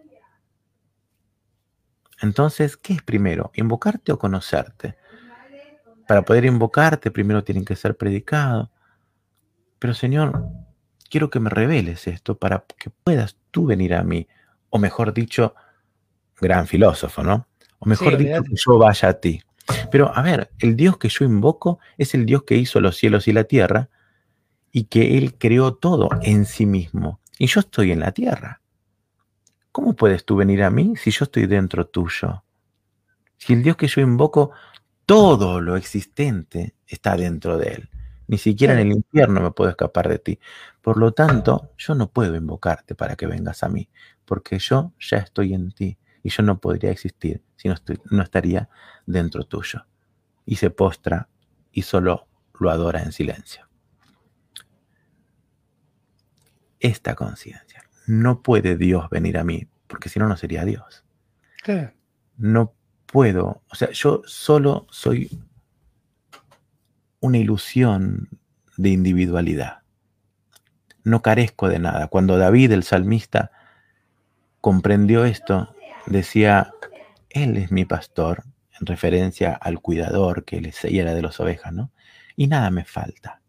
[2.21, 3.51] Entonces, ¿qué es primero?
[3.55, 4.97] ¿Invocarte o conocerte?
[6.09, 8.71] Para poder invocarte primero tienen que ser predicados.
[9.79, 10.47] Pero Señor,
[11.11, 14.27] quiero que me reveles esto para que puedas tú venir a mí
[14.71, 15.55] o mejor dicho,
[16.41, 17.47] gran filósofo, ¿no?
[17.79, 19.43] O mejor dicho, que yo vaya a ti.
[19.91, 23.29] Pero a ver, el Dios que yo invoco es el Dios que hizo los cielos
[23.29, 23.89] y la tierra
[24.77, 27.19] y que Él creó todo en sí mismo.
[27.39, 28.61] Y yo estoy en la tierra.
[29.73, 32.45] ¿Cómo puedes tú venir a mí si yo estoy dentro tuyo?
[33.39, 34.51] Si el Dios que yo invoco,
[35.07, 37.89] todo lo existente está dentro de Él.
[38.27, 40.39] Ni siquiera en el infierno me puedo escapar de ti.
[40.83, 43.89] Por lo tanto, yo no puedo invocarte para que vengas a mí
[44.27, 47.77] porque yo ya estoy en ti y yo no podría existir si no,
[48.11, 48.69] no estaría
[49.07, 49.87] dentro tuyo.
[50.45, 51.31] Y se postra
[51.73, 52.29] y solo
[52.61, 53.66] lo adora en silencio.
[56.81, 57.83] Esta conciencia.
[58.07, 61.05] No puede Dios venir a mí, porque si no, no sería Dios.
[61.65, 61.93] ¿Qué?
[62.37, 62.75] No
[63.07, 65.41] puedo, o sea, yo solo soy
[67.21, 68.29] una ilusión
[68.77, 69.79] de individualidad.
[71.03, 72.09] No carezco de nada.
[72.09, 73.53] Cuando David, el salmista,
[74.61, 75.75] comprendió esto,
[76.07, 76.73] decía,
[77.31, 78.45] Él es mi pastor,
[78.79, 81.91] en referencia al cuidador que le era de las ovejas, ¿no?
[82.37, 83.41] Y nada me falta.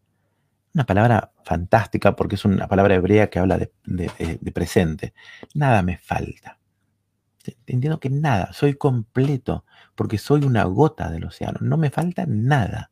[0.77, 5.15] Una palabra fantástica porque es una palabra hebrea que habla de, de presente.
[5.55, 6.59] Nada me falta.
[7.65, 9.65] Entiendo que nada, soy completo
[9.95, 11.57] porque soy una gota del océano.
[11.61, 12.91] No me falta nada.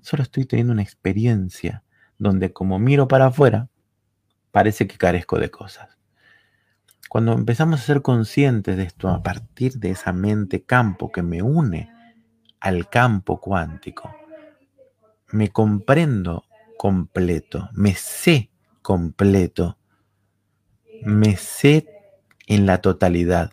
[0.00, 1.84] Solo estoy teniendo una experiencia
[2.16, 3.68] donde como miro para afuera,
[4.50, 5.98] parece que carezco de cosas.
[7.10, 11.42] Cuando empezamos a ser conscientes de esto a partir de esa mente campo que me
[11.42, 11.92] une
[12.58, 14.16] al campo cuántico,
[15.30, 16.46] me comprendo
[16.82, 18.50] completo, me sé
[18.82, 19.78] completo,
[21.04, 21.86] me sé
[22.48, 23.52] en la totalidad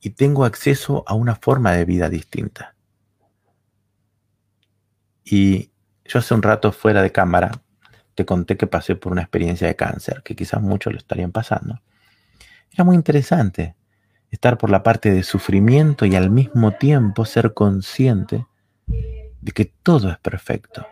[0.00, 2.74] y tengo acceso a una forma de vida distinta.
[5.26, 5.70] Y
[6.06, 7.50] yo hace un rato fuera de cámara
[8.14, 11.82] te conté que pasé por una experiencia de cáncer, que quizás muchos lo estarían pasando.
[12.72, 13.76] Era muy interesante
[14.30, 18.46] estar por la parte de sufrimiento y al mismo tiempo ser consciente
[18.86, 20.86] de que todo es perfecto.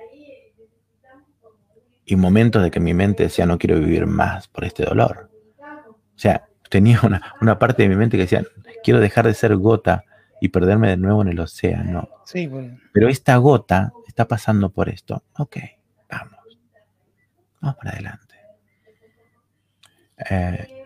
[2.05, 5.31] Y momentos de que mi mente decía, no quiero vivir más por este dolor.
[5.61, 7.01] O sea, tenía
[7.41, 8.45] una, parte de mi mente que decía,
[8.83, 10.05] quiero dejar de ser gota
[10.41, 12.09] y perderme de nuevo en el océano.
[12.25, 12.79] Sí, bueno.
[12.93, 15.25] Pero esta gota está pasando por esto.
[15.39, 15.57] Ok,
[16.11, 16.59] vamos.
[17.61, 18.35] Vamos para adelante.
[20.31, 20.85] Eh,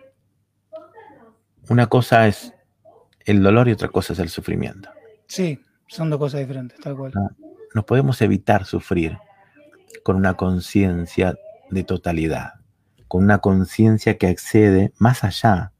[1.69, 2.53] una cosa es
[3.25, 4.89] el dolor y otra cosa es el sufrimiento.
[5.27, 7.13] Sí, son dos cosas diferentes, tal cual.
[7.75, 9.17] No, podemos evitar sufrir
[10.03, 11.37] con una conciencia
[11.69, 12.55] de totalidad,
[13.07, 15.73] con una conciencia que accede más allá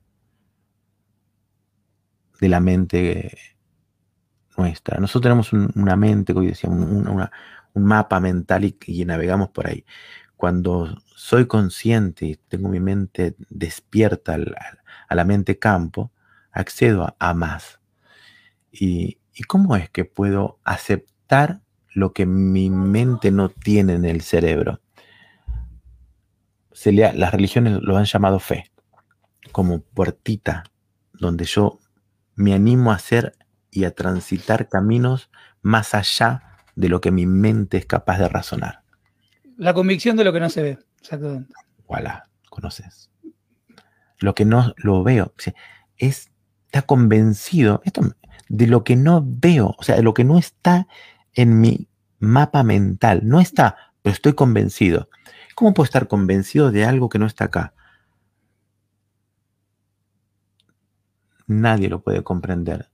[2.39, 3.37] de la mente
[4.57, 4.99] nuestra.
[4.99, 7.29] Nosotros tenemos una mente, como decía, un,
[7.75, 9.85] mapa mental y, navegamos por ahí.
[10.35, 14.37] Cuando soy consciente y tengo mi mente despierta
[15.07, 16.11] a la mente campo,
[16.51, 17.79] accedo a, más.
[18.71, 21.61] ¿Y cómo es que puedo aceptar
[21.93, 24.79] lo que mi mente no tiene en el cerebro?
[26.71, 28.71] Se las religiones lo han llamado fe,
[29.51, 30.63] como puertita
[31.19, 31.79] donde yo
[32.35, 33.35] me animo a hacer
[33.69, 35.29] y a transitar caminos
[35.61, 38.83] más allá de lo que mi mente es capaz de razonar.
[39.57, 41.53] La convicción de lo que no se ve, exactamente.
[41.87, 43.11] Voilà, conoces.
[44.19, 45.33] Lo que no lo veo,
[45.97, 46.31] es,
[46.67, 48.01] está convencido esto,
[48.47, 50.87] de lo que no veo, o sea, de lo que no está
[51.33, 51.87] en mi
[52.19, 53.21] mapa mental.
[53.23, 55.09] No está, pero estoy convencido.
[55.55, 57.73] ¿Cómo puedo estar convencido de algo que no está acá?
[61.47, 62.89] Nadie lo puede comprender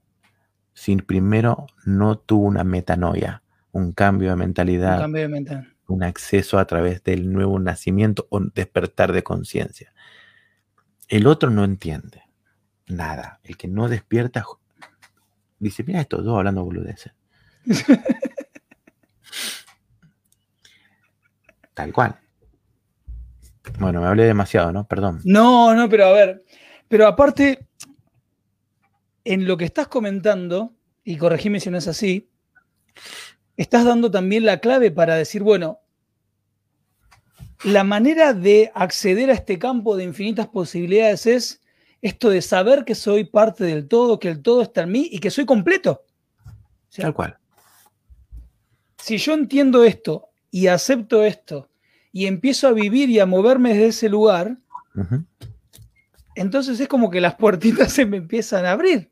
[0.75, 5.73] si primero no tuvo una metanoia, un cambio de mentalidad, un, cambio de mental.
[5.87, 9.93] un acceso a través del nuevo nacimiento o despertar de conciencia.
[11.07, 12.23] El otro no entiende
[12.87, 13.39] nada.
[13.43, 14.45] El que no despierta
[15.59, 17.13] dice, mira estos dos hablando boludeces.
[21.73, 22.19] Tal cual.
[23.79, 24.87] Bueno, me hablé demasiado, ¿no?
[24.87, 25.21] Perdón.
[25.23, 26.45] No, no, pero a ver.
[26.87, 27.67] Pero aparte,
[29.23, 32.29] en lo que estás comentando, y corregime si no es así,
[33.57, 35.79] estás dando también la clave para decir, bueno,
[37.63, 41.61] la manera de acceder a este campo de infinitas posibilidades es
[42.01, 45.19] esto de saber que soy parte del todo, que el todo está en mí y
[45.19, 46.03] que soy completo.
[46.95, 47.37] Tal cual.
[49.05, 51.69] Si yo entiendo esto y acepto esto
[52.11, 54.57] y empiezo a vivir y a moverme desde ese lugar,
[56.33, 59.11] entonces es como que las puertitas se me empiezan a abrir.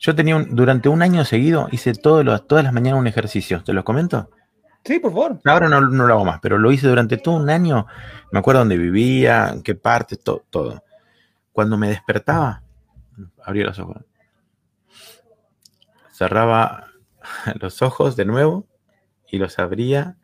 [0.00, 3.62] Yo tenía un, durante un año seguido, hice todas las mañanas un ejercicio.
[3.62, 4.28] ¿Te lo comento?
[4.84, 5.40] Sí, por favor.
[5.44, 7.86] Ahora no, lo hago más, pero lo hice durante todo un año.
[8.32, 10.82] Me acuerdo dónde vivía, en qué parte, todo.
[11.52, 12.64] Cuando me despertaba,
[13.44, 13.98] abría los ojos.
[16.10, 16.88] Cerraba
[17.60, 18.66] los ojos de nuevo
[19.30, 20.16] y los abría.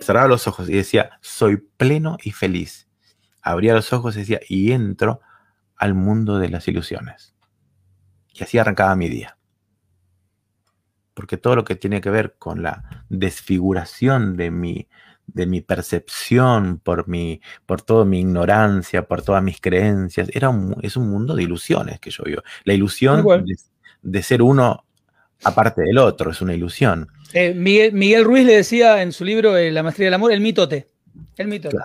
[0.00, 2.88] Cerraba los ojos y decía, soy pleno y feliz.
[3.42, 5.20] Abría los ojos y decía, y entro
[5.76, 7.34] al mundo de las ilusiones.
[8.32, 9.36] Y así arrancaba mi día.
[11.14, 14.88] Porque todo lo que tiene que ver con la desfiguración de mi,
[15.26, 20.50] de mi percepción, por, mi, por toda mi ignorancia, por todas mis creencias, era
[20.82, 22.42] es un mundo de ilusiones que yo vivo.
[22.64, 23.24] La ilusión
[24.02, 24.84] de, ser uno
[25.44, 27.08] aparte del otro, es una ilusión.
[27.34, 30.88] Eh, Miguel, Ruiz le decía en su libro eh, La maestría del amor, el mitote.
[31.36, 31.76] El mitote.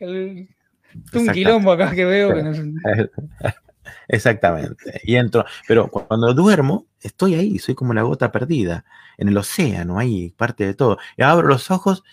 [0.00, 2.34] un quilombo acá que veo.
[4.08, 5.00] Exactamente.
[5.04, 8.84] Y entro, pero cuando duermo, estoy ahí, soy como la gota perdida,
[9.16, 10.98] en el océano, ahí, parte de todo.
[11.16, 12.04] Y abro los ojos,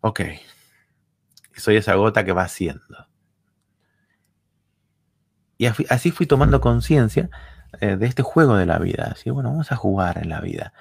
[0.00, 0.20] ok,
[1.54, 3.08] soy esa gota que va haciendo.
[5.58, 7.30] Y así fui tomando conciencia
[7.80, 9.10] eh, de este juego de la vida.
[9.12, 10.72] Así, bueno, vamos a jugar en la vida.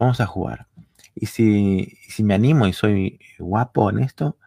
[0.00, 0.66] Vamos a jugar.
[1.14, 4.38] Y si, si me animo y soy guapo en esto,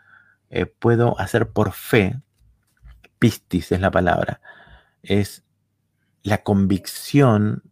[0.50, 2.20] eh, puedo hacer por fe,
[3.20, 4.42] pistis es la palabra,
[5.04, 5.44] es
[6.24, 7.64] la convicción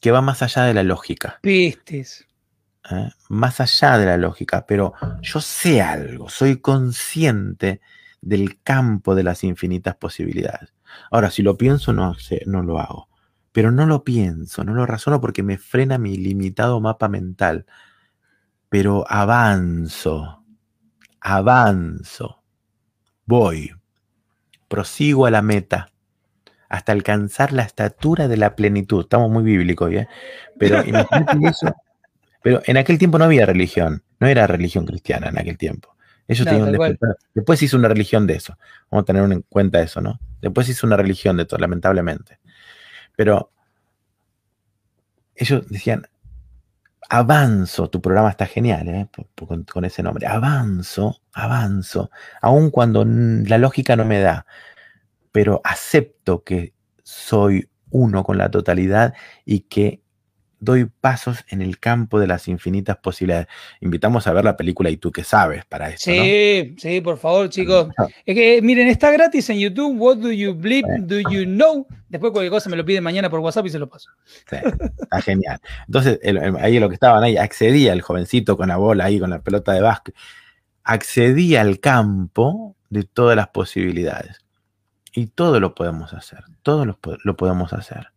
[0.00, 1.38] que va más allá de la lógica.
[1.42, 2.26] Pistis.
[2.90, 3.10] ¿eh?
[3.28, 7.82] Más allá de la lógica, pero yo sé algo, soy consciente
[8.22, 10.72] del campo de las infinitas posibilidades.
[11.10, 12.16] Ahora, si lo pienso, no,
[12.46, 13.08] no lo hago.
[13.52, 17.66] Pero no lo pienso, no lo razono porque me frena mi limitado mapa mental.
[18.68, 20.44] Pero avanzo,
[21.20, 22.42] avanzo,
[23.24, 23.72] voy,
[24.68, 25.90] prosigo a la meta
[26.68, 29.02] hasta alcanzar la estatura de la plenitud.
[29.02, 30.06] Estamos muy bíblicos, ¿eh?
[30.58, 31.74] Pero eso.
[32.42, 35.96] Pero en aquel tiempo no había religión, no era religión cristiana en aquel tiempo.
[36.28, 36.76] Ellos tenían
[37.34, 38.56] Después hizo una religión de eso.
[38.90, 40.20] Vamos a tener en cuenta eso, ¿no?
[40.42, 42.38] Después hizo una religión de todo, lamentablemente.
[43.18, 43.50] Pero
[45.34, 46.06] ellos decían,
[47.10, 49.08] avanzo, tu programa está genial, ¿eh?
[49.66, 54.46] con, ese nombre, avanzo, avanzo, aun cuando la lógica no me da,
[55.32, 59.14] pero acepto que soy uno con la totalidad
[59.44, 60.00] y que
[60.60, 63.48] doy pasos en el campo de las infinitas posibilidades.
[63.80, 66.10] Invitamos a ver la película y tú qué sabes para eso.
[66.10, 67.88] Sí, sí, por favor, chicos.
[68.26, 69.98] Es que miren, está gratis en YouTube.
[69.98, 70.88] What do you believe?
[71.00, 71.86] Do you know?
[72.08, 74.10] Después cualquier cosa me lo piden mañana por WhatsApp y se lo paso.
[74.24, 74.56] Sí,
[75.00, 75.60] está genial.
[75.86, 76.18] Entonces,
[76.60, 79.72] ahí lo que estaban ahí, accedía el jovencito con la bola ahí, con la pelota
[79.72, 80.14] de básquet
[80.88, 84.38] accedí al campo de todas las posibilidades.
[85.12, 88.08] Y todo lo podemos hacer, todo lo, lo, podemos hacer.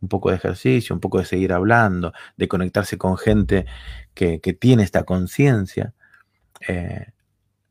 [0.00, 3.66] Un poco de ejercicio, un poco de seguir hablando, de conectarse con gente
[4.14, 5.92] que, que tiene esta conciencia.
[6.66, 7.06] Eh,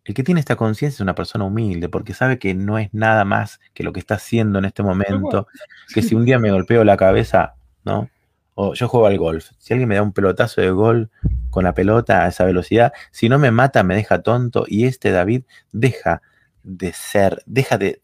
[0.09, 3.25] el que tiene esta conciencia es una persona humilde porque sabe que no es nada
[3.25, 5.47] más que lo que está haciendo en este momento,
[5.93, 7.53] que si un día me golpeo la cabeza,
[7.83, 8.09] ¿no?
[8.55, 9.51] O yo juego al golf.
[9.59, 11.11] Si alguien me da un pelotazo de gol
[11.51, 15.11] con la pelota a esa velocidad, si no me mata me deja tonto y este
[15.11, 16.23] David deja
[16.63, 18.01] de ser, deja de,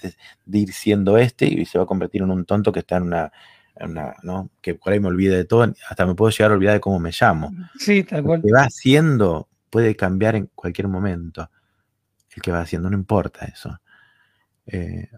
[0.52, 3.32] ir siendo este y se va a convertir en un tonto que está en una,
[4.24, 4.50] ¿no?
[4.62, 7.00] Que por ahí me olvide de todo, hasta me puedo llegar a olvidar de cómo
[7.00, 7.52] me llamo.
[7.78, 8.40] Sí, tal cual.
[8.40, 11.50] Lo que va haciendo puede cambiar en cualquier momento.
[12.36, 13.80] El que va haciendo, no importa eso.
[14.68, 15.10] Eh,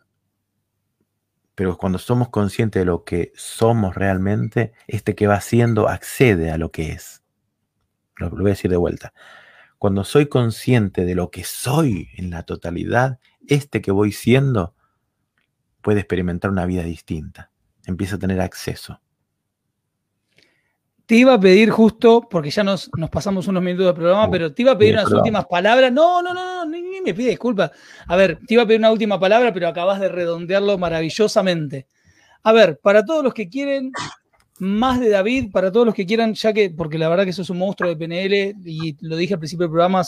[1.56, 6.58] pero cuando somos conscientes de lo que somos realmente, este que va haciendo accede a
[6.58, 7.24] lo que es.
[8.18, 9.14] Lo, voy a decir de vuelta.
[9.80, 14.76] Cuando soy consciente de lo que soy en la totalidad, este que voy siendo
[15.82, 17.52] puede experimentar una vida distinta.
[17.88, 19.02] Empieza a tener acceso.
[21.08, 24.54] Te iba a pedir justo, porque ya nos, nos pasamos unos minutos del programa, pero
[24.54, 25.92] te iba a pedir unas últimas palabras.
[25.92, 27.72] No, no, no, no ni, me pide disculpas.
[28.06, 31.88] A ver, te iba a pedir una última palabra, pero acabas de redondearlo maravillosamente.
[32.44, 33.92] A ver, para todos los que quieren
[34.60, 37.50] más de David, para todos los que quieran, ya que, porque la verdad que sos
[37.50, 40.04] un monstruo de PNL, y lo dije al principio del programa,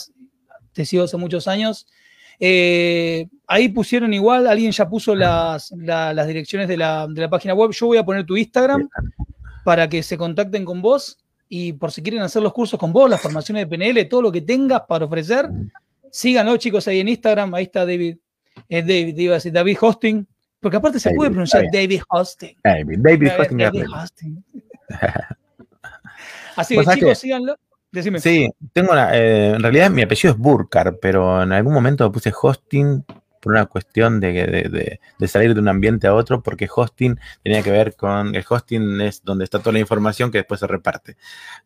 [0.72, 1.86] te sigo hace muchos años.
[2.42, 7.52] Eh, ahí pusieron igual, alguien ya puso las, las direcciones de la, de la página
[7.52, 7.70] web.
[7.72, 8.88] Yo voy a poner tu Instagram
[9.64, 11.18] para que se contacten con vos
[11.48, 14.32] y por si quieren hacer los cursos con vos, las formaciones de PNL, todo lo
[14.32, 15.50] que tengas para ofrecer,
[16.10, 18.16] síganlo chicos ahí en Instagram, ahí está David,
[18.68, 20.26] eh, David, iba a decir David Hosting,
[20.60, 22.56] porque aparte se puede pronunciar David Hosting.
[22.62, 23.58] David, David Hosting.
[23.58, 24.44] David Hosting.
[26.56, 27.56] Así que chicos, síganlo.
[27.92, 28.20] Decime.
[28.20, 32.32] Sí, tengo una, eh, en realidad mi apellido es Burkar, pero en algún momento puse
[32.40, 33.04] hosting
[33.40, 37.96] por una cuestión de, salir de un ambiente a otro, porque hosting tenía que ver
[37.96, 41.16] con, el hosting es donde está toda la información que después se reparte.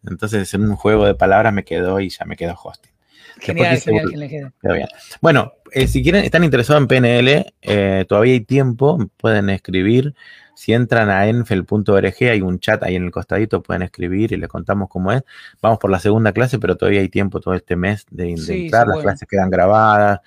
[0.06, 2.92] Entonces en un juego de palabras me quedó y ya me quedó hosting.
[3.40, 4.88] Genial, genial, genial.
[5.20, 10.14] Bueno, eh, si quieren, están interesados en PNL, eh, todavía hay tiempo, pueden escribir.
[10.54, 14.48] Si entran a enfel.org, hay un chat ahí en el costadito, pueden escribir y les
[14.48, 15.22] contamos cómo es.
[15.60, 18.86] Vamos por la segunda clase, pero todavía hay tiempo todo este mes de, entrar.
[18.86, 20.20] Las clases quedan grabadas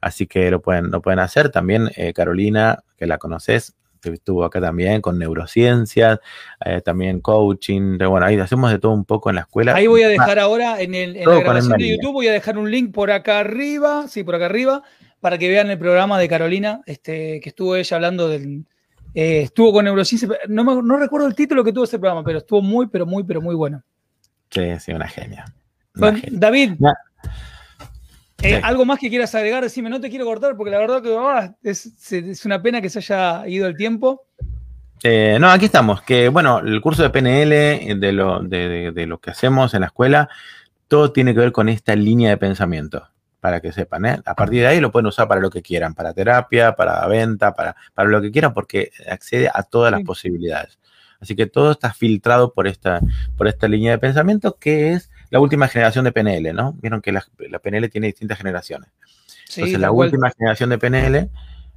[0.00, 1.50] así que lo pueden, lo pueden hacer.
[1.50, 3.74] También eh, Carolina, que la conoces,
[4.12, 6.18] estuvo acá también con neurociencias,
[6.64, 9.74] eh, también coaching, bueno, ahí hacemos de todo un poco en la escuela.
[9.74, 12.70] Ahí voy a dejar ahora en, el, la grabación de YouTube, voy a dejar un
[12.70, 14.82] link por acá arriba, sí, por acá arriba,
[15.20, 18.66] para que vean el programa de Carolina, este, que estuvo ella hablando del...
[19.14, 22.60] Eh, estuvo con neurociencia, no, no recuerdo el título que tuvo ese programa, pero estuvo
[22.60, 23.82] muy, pero muy, pero muy bueno.
[24.50, 25.44] Sí, sí, una genia.
[26.30, 26.74] David,
[28.42, 29.62] eh, ¿Algo más que quieras agregar?
[29.62, 33.48] Decime, no te quiero cortar porque la verdad que es, una pena que se haya
[33.48, 34.26] ido el tiempo.
[35.02, 36.02] Eh, no, aquí estamos.
[36.02, 40.28] Que bueno, el curso de PNL, de lo, de, lo que hacemos en la escuela,
[40.88, 43.08] todo tiene que ver con esta línea de pensamiento,
[43.44, 44.06] para que sepan.
[44.06, 47.54] A partir de ahí lo pueden usar para lo que quieran, para terapia, para venta,
[47.54, 50.78] para, para lo que quieran, porque accede a todas las posibilidades.
[51.20, 53.00] Así que todo está filtrado por esta,
[53.36, 56.72] por esta línea de pensamiento que es la última generación de PNL, ¿no?
[56.80, 57.22] Vieron que la,
[57.62, 58.88] PNL tiene distintas generaciones.
[59.54, 61.28] Entonces, la última generación de PNL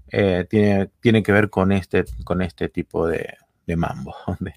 [0.09, 3.35] eh, tiene, tiene que ver con este, con este tipo de,
[3.75, 4.15] mambo.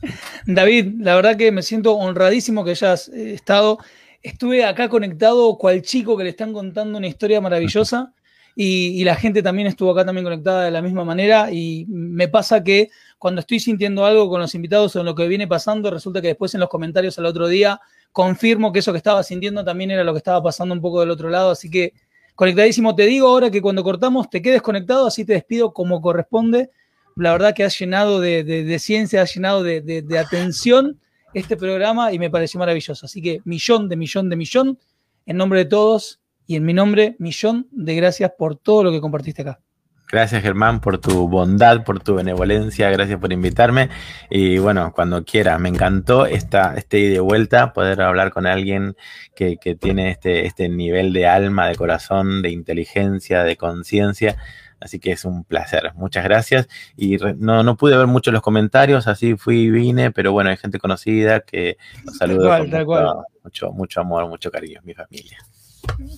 [0.46, 3.78] David, la verdad que me siento honradísimo que hayas eh, estado.
[4.26, 8.12] Estuve acá conectado cual chico que le están contando una historia maravillosa
[8.56, 12.64] y, la gente también estuvo acá también conectada de la misma manera y me pasa
[12.64, 16.20] que cuando estoy sintiendo algo con los invitados o en lo que viene pasando, resulta
[16.20, 19.92] que después en los comentarios al otro día confirmo que eso que estaba sintiendo también
[19.92, 21.92] era lo que estaba pasando un poco del otro lado, así que
[22.34, 26.70] conectadísimo, te digo ahora que cuando cortamos te quedes conectado, así te despido como corresponde.
[27.14, 30.98] La verdad que has llenado de, ciencia, has llenado de, de atención
[31.38, 33.04] este programa y me pareció maravilloso.
[33.04, 34.78] Así que millón de millón de millón,
[35.26, 39.00] en nombre de todos, y en mi nombre, millón de gracias por todo lo que
[39.00, 39.60] compartiste acá.
[40.08, 43.90] Gracias Germán por tu bondad, por tu benevolencia, gracias por invitarme
[44.30, 48.96] y bueno, cuando quiera, me encantó esta, este ida de vuelta, poder hablar con alguien
[49.34, 54.36] que, tiene este, este nivel de alma, de corazón, de inteligencia, de conciencia,
[54.80, 59.06] así que es un placer, muchas gracias y no, no pude ver muchos los comentarios,
[59.06, 62.48] así fui y vine, pero bueno, hay gente conocida que los saludo
[62.84, 65.38] con mucho, mucho amor, mucho cariño, mi familia.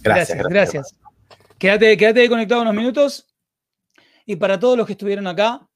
[0.03, 0.97] Gracias, gracias.
[1.59, 3.27] Quédate, quédate conectado unos minutos.
[4.25, 5.67] Y para todos los que estuvieron acá,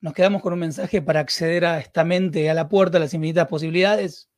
[0.00, 3.14] nos quedamos con un mensaje para acceder a esta mente, a la puerta, a las
[3.14, 4.28] infinitas posibilidades.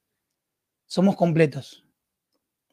[0.87, 1.84] Somos completos.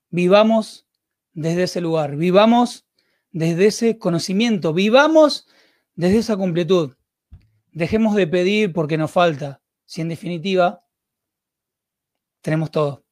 [0.09, 0.87] Vivamos
[1.33, 2.85] desde ese lugar, vivamos
[3.33, 5.47] desde ese conocimiento, vivamos
[5.95, 6.95] desde esa completud.
[7.71, 10.85] Dejemos de pedir porque nos falta, si en definitiva
[12.41, 13.02] tenemos todo.